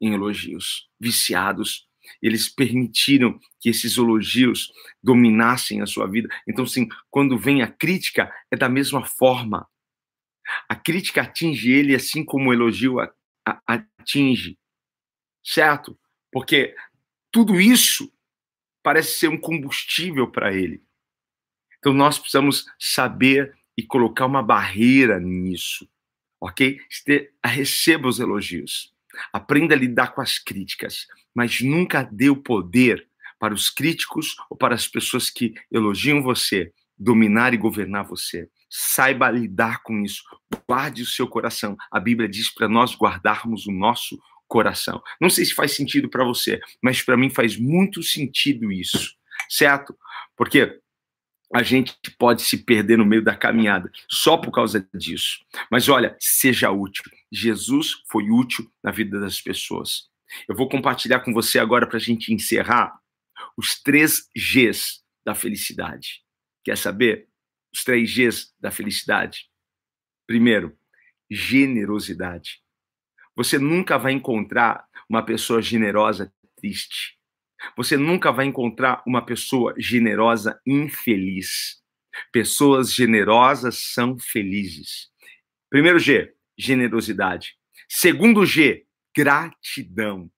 em 0.00 0.12
elogios, 0.14 0.88
viciados 1.00 1.86
eles 2.22 2.48
permitiram 2.48 3.38
que 3.60 3.68
esses 3.68 3.96
elogios 3.96 4.72
dominassem 5.02 5.80
a 5.80 5.86
sua 5.86 6.06
vida. 6.06 6.28
Então, 6.46 6.66
sim, 6.66 6.88
quando 7.10 7.38
vem 7.38 7.62
a 7.62 7.66
crítica, 7.66 8.32
é 8.50 8.56
da 8.56 8.68
mesma 8.68 9.04
forma. 9.04 9.66
A 10.68 10.76
crítica 10.76 11.22
atinge 11.22 11.72
ele 11.72 11.94
assim 11.94 12.24
como 12.24 12.50
o 12.50 12.52
elogio 12.52 12.96
atinge, 13.66 14.58
certo? 15.42 15.98
Porque 16.32 16.74
tudo 17.30 17.60
isso 17.60 18.12
parece 18.82 19.18
ser 19.18 19.28
um 19.28 19.38
combustível 19.38 20.30
para 20.30 20.52
ele. 20.52 20.82
Então, 21.78 21.92
nós 21.92 22.18
precisamos 22.18 22.66
saber 22.78 23.56
e 23.76 23.82
colocar 23.82 24.26
uma 24.26 24.42
barreira 24.42 25.18
nisso, 25.18 25.88
ok? 26.40 26.78
Receba 27.44 28.08
os 28.08 28.20
elogios. 28.20 28.94
Aprenda 29.32 29.74
a 29.74 29.78
lidar 29.78 30.14
com 30.14 30.20
as 30.20 30.38
críticas, 30.38 31.06
mas 31.34 31.60
nunca 31.60 32.02
dê 32.02 32.30
o 32.30 32.36
poder 32.36 33.06
para 33.38 33.54
os 33.54 33.68
críticos 33.68 34.36
ou 34.48 34.56
para 34.56 34.74
as 34.74 34.88
pessoas 34.88 35.28
que 35.30 35.54
elogiam 35.70 36.22
você 36.22 36.72
dominar 36.96 37.52
e 37.52 37.58
governar 37.58 38.04
você. 38.04 38.48
Saiba 38.76 39.30
lidar 39.30 39.84
com 39.84 40.00
isso. 40.00 40.24
Guarde 40.68 41.02
o 41.02 41.06
seu 41.06 41.28
coração. 41.28 41.76
A 41.92 42.00
Bíblia 42.00 42.28
diz 42.28 42.52
para 42.52 42.68
nós 42.68 42.96
guardarmos 42.96 43.68
o 43.68 43.70
nosso 43.70 44.20
coração. 44.48 45.00
Não 45.20 45.30
sei 45.30 45.44
se 45.44 45.54
faz 45.54 45.76
sentido 45.76 46.10
para 46.10 46.24
você, 46.24 46.60
mas 46.82 47.00
para 47.00 47.16
mim 47.16 47.30
faz 47.30 47.56
muito 47.56 48.02
sentido 48.02 48.72
isso, 48.72 49.14
certo? 49.48 49.96
Porque 50.36 50.80
a 51.54 51.62
gente 51.62 51.94
pode 52.18 52.42
se 52.42 52.64
perder 52.64 52.98
no 52.98 53.06
meio 53.06 53.22
da 53.22 53.36
caminhada 53.36 53.92
só 54.08 54.36
por 54.36 54.50
causa 54.50 54.84
disso. 54.92 55.38
Mas 55.70 55.88
olha, 55.88 56.16
seja 56.18 56.72
útil. 56.72 57.04
Jesus 57.30 58.02
foi 58.10 58.28
útil 58.28 58.68
na 58.82 58.90
vida 58.90 59.20
das 59.20 59.40
pessoas. 59.40 60.08
Eu 60.48 60.56
vou 60.56 60.68
compartilhar 60.68 61.20
com 61.20 61.32
você 61.32 61.60
agora 61.60 61.86
para 61.86 61.98
a 61.98 62.00
gente 62.00 62.34
encerrar 62.34 62.98
os 63.56 63.80
três 63.80 64.28
Gs 64.36 65.00
da 65.24 65.32
felicidade. 65.32 66.24
Quer 66.64 66.76
saber? 66.76 67.28
Os 67.74 67.82
três 67.82 68.14
Gs 68.14 68.54
da 68.60 68.70
felicidade. 68.70 69.50
Primeiro, 70.26 70.76
generosidade. 71.30 72.62
Você 73.36 73.58
nunca 73.58 73.98
vai 73.98 74.12
encontrar 74.12 74.86
uma 75.08 75.24
pessoa 75.24 75.60
generosa 75.60 76.32
triste. 76.56 77.18
Você 77.76 77.96
nunca 77.96 78.30
vai 78.30 78.46
encontrar 78.46 79.02
uma 79.06 79.24
pessoa 79.24 79.74
generosa 79.76 80.60
infeliz. 80.66 81.82
Pessoas 82.30 82.94
generosas 82.94 83.78
são 83.78 84.18
felizes. 84.18 85.10
Primeiro 85.68 85.98
G, 85.98 86.32
generosidade. 86.56 87.56
Segundo 87.88 88.46
G, 88.46 88.86
gratidão. 89.16 90.30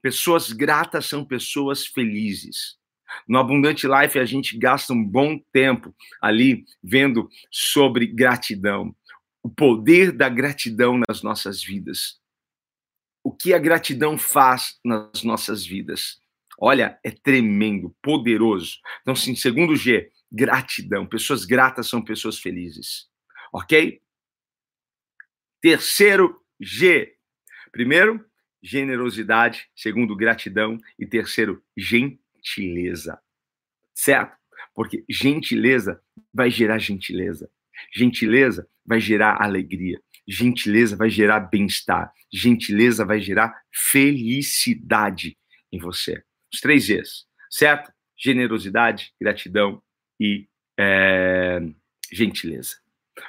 Pessoas 0.00 0.52
gratas 0.52 1.06
são 1.06 1.24
pessoas 1.24 1.86
felizes. 1.86 2.78
No 3.28 3.38
Abundante 3.38 3.86
Life, 3.86 4.18
a 4.18 4.24
gente 4.24 4.58
gasta 4.58 4.92
um 4.92 5.04
bom 5.04 5.38
tempo 5.52 5.94
ali 6.20 6.64
vendo 6.82 7.28
sobre 7.50 8.06
gratidão, 8.06 8.94
o 9.42 9.48
poder 9.48 10.12
da 10.12 10.28
gratidão 10.28 11.00
nas 11.08 11.22
nossas 11.22 11.62
vidas. 11.62 12.20
O 13.22 13.32
que 13.32 13.52
a 13.52 13.58
gratidão 13.58 14.16
faz 14.16 14.78
nas 14.84 15.22
nossas 15.22 15.64
vidas? 15.66 16.20
Olha, 16.58 16.98
é 17.04 17.10
tremendo, 17.10 17.94
poderoso. 18.00 18.78
Então, 19.02 19.14
sim, 19.14 19.34
segundo 19.34 19.76
G, 19.76 20.10
gratidão. 20.30 21.06
Pessoas 21.06 21.44
gratas 21.44 21.88
são 21.88 22.02
pessoas 22.02 22.38
felizes. 22.38 23.08
Ok? 23.52 24.00
Terceiro 25.60 26.40
G. 26.60 27.14
Primeiro, 27.72 28.24
generosidade. 28.62 29.68
Segundo, 29.74 30.16
gratidão. 30.16 30.78
E 30.98 31.06
terceiro, 31.06 31.62
gentileza. 31.76 32.25
Certo? 33.94 34.36
Porque 34.74 35.04
gentileza 35.08 36.00
vai 36.32 36.50
gerar 36.50 36.78
gentileza. 36.78 37.50
Gentileza 37.94 38.68
vai 38.84 39.00
gerar 39.00 39.42
alegria. 39.42 40.00
Gentileza 40.28 40.96
vai 40.96 41.08
gerar 41.08 41.40
bem-estar. 41.40 42.12
Gentileza 42.32 43.04
vai 43.04 43.20
gerar 43.20 43.54
felicidade 43.72 45.36
em 45.72 45.78
você. 45.78 46.22
Os 46.52 46.60
três 46.60 46.86
Gs, 46.86 47.24
certo? 47.50 47.92
Generosidade, 48.18 49.12
gratidão 49.20 49.82
e 50.18 50.48
é, 50.78 51.60
gentileza. 52.12 52.76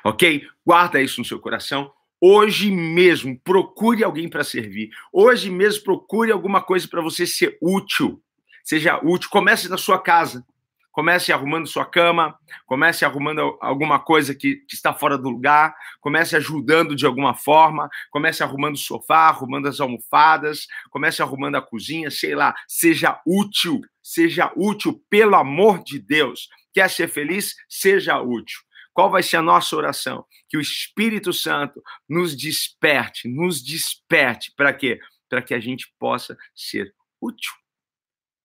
Ok? 0.03 0.47
Guarda 0.65 1.01
isso 1.01 1.19
no 1.19 1.25
seu 1.25 1.39
coração. 1.39 1.91
Hoje 2.19 2.71
mesmo, 2.71 3.39
procure 3.39 4.03
alguém 4.03 4.27
para 4.27 4.43
servir. 4.43 4.89
Hoje 5.13 5.51
mesmo, 5.51 5.83
procure 5.83 6.31
alguma 6.31 6.61
coisa 6.61 6.87
para 6.87 7.01
você 7.01 7.27
ser 7.27 7.57
útil. 7.61 8.21
Seja 8.67 8.99
útil. 9.01 9.29
Comece 9.29 9.69
na 9.69 9.77
sua 9.77 9.97
casa. 9.97 10.45
Comece 10.91 11.31
arrumando 11.31 11.67
sua 11.67 11.85
cama, 11.85 12.35
comece 12.65 13.05
arrumando 13.05 13.55
alguma 13.61 13.99
coisa 13.99 14.33
que, 14.33 14.55
que, 14.67 14.73
está 14.73 14.91
fora 14.91 15.15
do 15.15 15.29
lugar, 15.29 15.75
comece 16.01 16.35
ajudando 16.35 16.95
de 16.95 17.05
alguma 17.05 17.35
forma, 17.35 17.87
comece 18.09 18.41
arrumando 18.41 18.73
o 18.73 18.79
sofá, 18.79 19.27
arrumando 19.27 19.67
as 19.67 19.79
almofadas, 19.79 20.65
comece 20.89 21.21
arrumando 21.21 21.53
a 21.53 21.61
cozinha, 21.61 22.09
sei 22.09 22.33
lá, 22.33 22.55
seja 22.67 23.21
útil, 23.27 23.79
seja 24.01 24.51
útil, 24.55 24.99
pelo 25.07 25.35
amor 25.35 25.83
de 25.83 25.99
Deus. 25.99 26.49
Quer 26.73 26.89
ser 26.89 27.07
feliz? 27.07 27.55
Seja 27.69 28.19
útil. 28.19 28.59
Qual 28.91 29.11
vai 29.11 29.21
ser 29.21 29.37
a 29.37 29.43
nossa 29.43 29.75
oração? 29.75 30.25
Que 30.49 30.57
o 30.57 30.61
Espírito 30.61 31.31
Santo 31.31 31.79
nos 32.09 32.35
desperte, 32.35 33.27
nos 33.27 33.63
desperte. 33.63 34.51
Para 34.57 34.73
quê? 34.73 34.99
Para 35.29 35.43
que 35.43 35.53
a 35.53 35.59
gente 35.59 35.93
possa 35.99 36.35
ser 36.55 36.91
útil. 37.21 37.51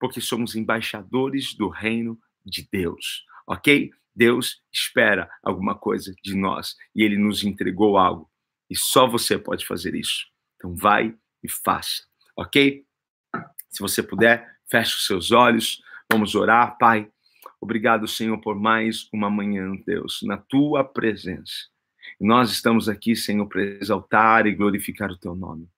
Porque 0.02 0.20
somos 0.20 0.56
embaixadores 0.56 1.54
do 1.54 1.68
reino 1.68 2.18
de 2.44 2.68
Deus, 2.72 3.24
ok? 3.46 3.88
Deus 4.12 4.60
espera 4.72 5.30
alguma 5.44 5.76
coisa 5.76 6.12
de 6.24 6.34
nós 6.34 6.74
e 6.92 7.04
ele 7.04 7.16
nos 7.16 7.44
entregou 7.44 7.96
algo. 7.96 8.28
E 8.68 8.74
só 8.76 9.06
você 9.06 9.38
pode 9.38 9.64
fazer 9.64 9.94
isso. 9.94 10.26
Então 10.56 10.74
vai 10.74 11.14
e 11.40 11.48
faça, 11.48 12.02
ok? 12.36 12.84
Se 13.70 13.78
você 13.78 14.02
puder, 14.02 14.58
feche 14.68 14.96
os 14.96 15.06
seus 15.06 15.30
olhos. 15.30 15.80
Vamos 16.10 16.34
orar, 16.34 16.76
Pai. 16.78 17.08
Obrigado, 17.60 18.08
Senhor, 18.08 18.38
por 18.40 18.58
mais 18.58 19.08
uma 19.12 19.30
manhã, 19.30 19.70
Deus, 19.86 20.18
na 20.24 20.36
tua 20.36 20.82
presença. 20.82 21.68
Nós 22.20 22.50
estamos 22.50 22.88
aqui, 22.88 23.14
Senhor, 23.14 23.46
para 23.46 23.62
exaltar 23.62 24.48
e 24.48 24.52
glorificar 24.52 25.12
o 25.12 25.16
teu 25.16 25.36
nome. 25.36 25.68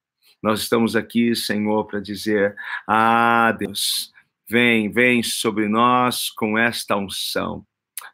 Nós 0.43 0.61
estamos 0.61 0.97
aqui, 0.97 1.37
Senhor, 1.37 1.85
para 1.85 2.01
dizer: 2.01 2.57
Ah, 2.89 3.53
Deus, 3.53 4.14
vem, 4.49 4.91
vem 4.91 5.23
sobre 5.23 5.69
nós 5.69 6.31
com 6.31 6.59
esta 6.59 6.97
unção. 6.97 7.67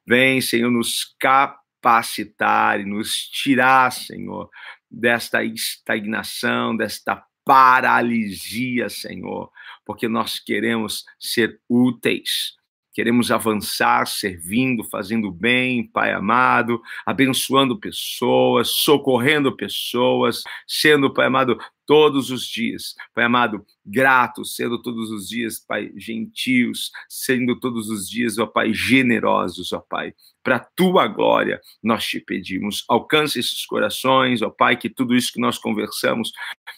Vem, 0.07 0.41
Senhor, 0.41 0.71
nos 0.71 1.15
capacitar 1.19 2.81
e 2.81 2.85
nos 2.85 3.17
tirar, 3.17 3.91
Senhor, 3.91 4.49
desta 4.91 5.43
estagnação, 5.45 6.77
desta 6.77 7.25
paralisia, 7.45 8.89
Senhor, 8.89 9.51
porque 9.85 10.09
nós 10.09 10.39
queremos 10.39 11.05
ser 11.19 11.61
úteis 11.69 12.59
Queremos 12.93 13.31
avançar 13.31 14.07
servindo, 14.07 14.83
fazendo 14.83 15.31
bem, 15.31 15.87
Pai 15.87 16.13
amado, 16.13 16.83
abençoando 17.07 17.79
pessoas, 17.79 18.71
socorrendo 18.71 19.57
pessoas, 19.57 20.43
sendo, 20.67 21.13
Pai 21.13 21.27
amado, 21.27 21.57
todos 21.91 22.31
os 22.31 22.47
dias, 22.47 22.95
Pai 23.13 23.25
amado, 23.25 23.67
gratos, 23.85 24.55
sendo 24.55 24.81
todos 24.81 25.11
os 25.11 25.29
dias, 25.29 25.59
Pai, 25.59 25.91
gentios, 25.97 26.93
sendo 27.09 27.59
todos 27.59 27.89
os 27.89 28.09
dias, 28.09 28.39
ó 28.39 28.47
Pai, 28.47 28.73
generosos, 28.73 29.73
ó 29.73 29.81
Pai. 29.81 30.15
Para 30.41 30.61
tua 30.61 31.09
glória, 31.09 31.61
nós 31.83 32.05
te 32.05 32.21
pedimos. 32.21 32.85
Alcance 32.89 33.41
esses 33.41 33.67
corações, 33.67 34.41
ó 34.41 34.51
Pai, 34.51 34.77
que 34.77 34.89
tudo 34.89 35.17
isso 35.17 35.33
que 35.33 35.41
nós 35.41 35.59
conversamos 35.59 36.31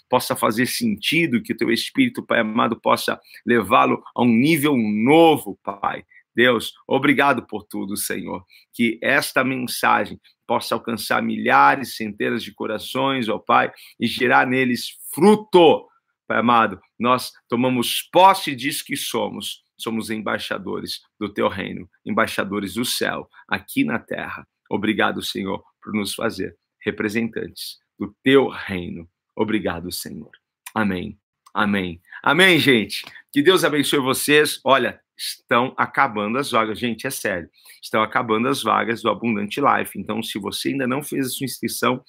possa 0.09 0.35
fazer 0.35 0.65
sentido, 0.65 1.43
que 1.43 1.53
o 1.53 1.57
teu 1.59 1.71
Espírito, 1.71 2.25
Pai 2.25 2.41
amado, 2.41 2.81
possa 2.81 3.21
levá-lo 3.45 4.03
a 4.17 4.23
um 4.23 4.35
nível 4.35 4.75
novo, 4.79 5.59
Pai. 5.63 6.05
Deus, 6.35 6.73
obrigado 6.87 7.47
por 7.47 7.65
tudo, 7.65 7.99
Senhor. 7.99 8.43
Que 8.73 8.99
esta 9.03 9.45
mensagem 9.45 10.19
possa 10.47 10.75
alcançar 10.75 11.23
milhares, 11.23 11.97
centenas 11.97 12.43
de 12.43 12.53
corações, 12.53 13.29
ó 13.29 13.39
Pai, 13.39 13.73
e 13.99 14.07
gerar 14.07 14.47
neles 14.47 14.99
fruto. 15.13 15.89
Pai 16.27 16.39
amado, 16.39 16.81
nós 16.99 17.33
tomamos 17.49 18.03
posse 18.13 18.55
disso 18.55 18.85
que 18.85 18.97
somos. 18.97 19.63
Somos 19.77 20.11
embaixadores 20.11 21.01
do 21.19 21.29
teu 21.29 21.49
reino, 21.49 21.89
embaixadores 22.07 22.75
do 22.75 22.85
céu, 22.85 23.29
aqui 23.49 23.83
na 23.83 23.99
terra. 23.99 24.47
Obrigado, 24.71 25.21
Senhor, 25.23 25.63
por 25.83 25.93
nos 25.93 26.15
fazer 26.15 26.57
representantes 26.81 27.79
do 27.99 28.15
teu 28.23 28.49
reino. 28.49 29.09
Obrigado, 29.37 29.91
Senhor. 29.91 30.31
Amém. 30.75 31.19
Amém. 31.55 32.01
Amém, 32.23 32.59
gente. 32.59 33.05
Que 33.31 33.43
Deus 33.43 33.65
abençoe 33.65 33.99
vocês. 33.99 34.61
Olha, 34.65 35.01
estão 35.23 35.73
acabando 35.77 36.39
as 36.39 36.51
vagas. 36.51 36.79
Gente, 36.79 37.07
é 37.07 37.11
sério. 37.11 37.49
Estão 37.83 38.03
acabando 38.03 38.49
as 38.49 38.63
vagas 38.63 39.03
do 39.03 39.09
Abundante 39.09 39.61
Life. 39.61 39.99
Então, 39.99 40.23
se 40.23 40.39
você 40.39 40.71
ainda 40.71 40.87
não 40.87 41.03
fez 41.03 41.27
a 41.27 41.31
sua 41.31 41.45
inscrição, 41.45 42.03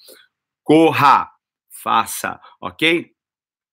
corra, 0.62 1.30
faça, 1.82 2.40
ok? 2.60 3.10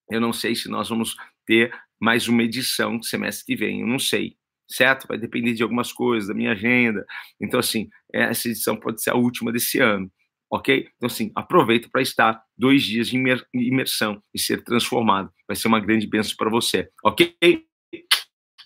Eu 0.10 0.22
não 0.22 0.32
sei 0.32 0.56
se 0.56 0.70
nós 0.70 0.90
vamos 0.90 1.16
ter 1.46 1.74
mais 2.00 2.28
uma 2.28 2.44
edição 2.44 3.02
semestre 3.02 3.46
que 3.46 3.56
vem, 3.56 3.82
eu 3.82 3.88
não 3.88 4.00
sei, 4.00 4.36
certo? 4.70 5.08
Vai 5.08 5.18
depender 5.18 5.54
de 5.54 5.64
algumas 5.64 5.92
coisas, 5.92 6.28
da 6.28 6.34
minha 6.34 6.52
agenda. 6.52 7.06
Então, 7.40 7.60
assim, 7.60 7.90
essa 8.14 8.48
edição 8.48 8.76
pode 8.76 9.02
ser 9.02 9.12
a 9.12 9.16
última 9.16 9.52
desse 9.52 9.80
ano, 9.80 10.12
ok? 10.52 10.88
Então, 10.98 11.08
assim, 11.08 11.32
aproveita 11.36 11.88
para 11.92 12.02
estar 12.02 12.44
dois 12.58 12.84
dias 12.84 13.08
de 13.08 13.18
imersão 13.54 14.22
e 14.34 14.40
ser 14.40 14.64
transformado. 14.64 15.32
Vai 15.48 15.56
ser 15.56 15.68
uma 15.68 15.80
grande 15.80 16.08
bênção 16.08 16.36
para 16.38 16.50
você, 16.50 16.90
ok? 17.04 17.36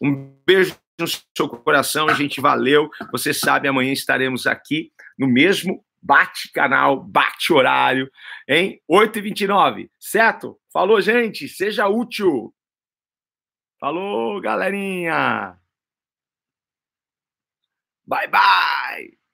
Um 0.02 0.36
beijo 0.46 0.76
no 1.00 1.08
seu 1.08 1.50
coração, 1.50 2.08
gente. 2.16 2.42
Valeu. 2.42 2.90
Você 3.12 3.34
sabe, 3.34 3.68
amanhã 3.68 3.92
estaremos 3.92 4.48
aqui 4.48 4.92
no 5.18 5.28
mesmo 5.28 5.84
bate 6.06 6.52
canal, 6.52 7.04
bate 7.04 7.52
horário, 7.52 8.12
em 8.48 8.80
8h29, 8.90 9.90
certo? 10.00 10.60
Falou, 10.72 11.02
gente. 11.02 11.48
Seja 11.50 11.88
útil. 11.88 12.54
Falou, 13.80 14.40
galerinha. 14.40 15.58
Bye, 18.06 18.28
bye. 18.28 19.25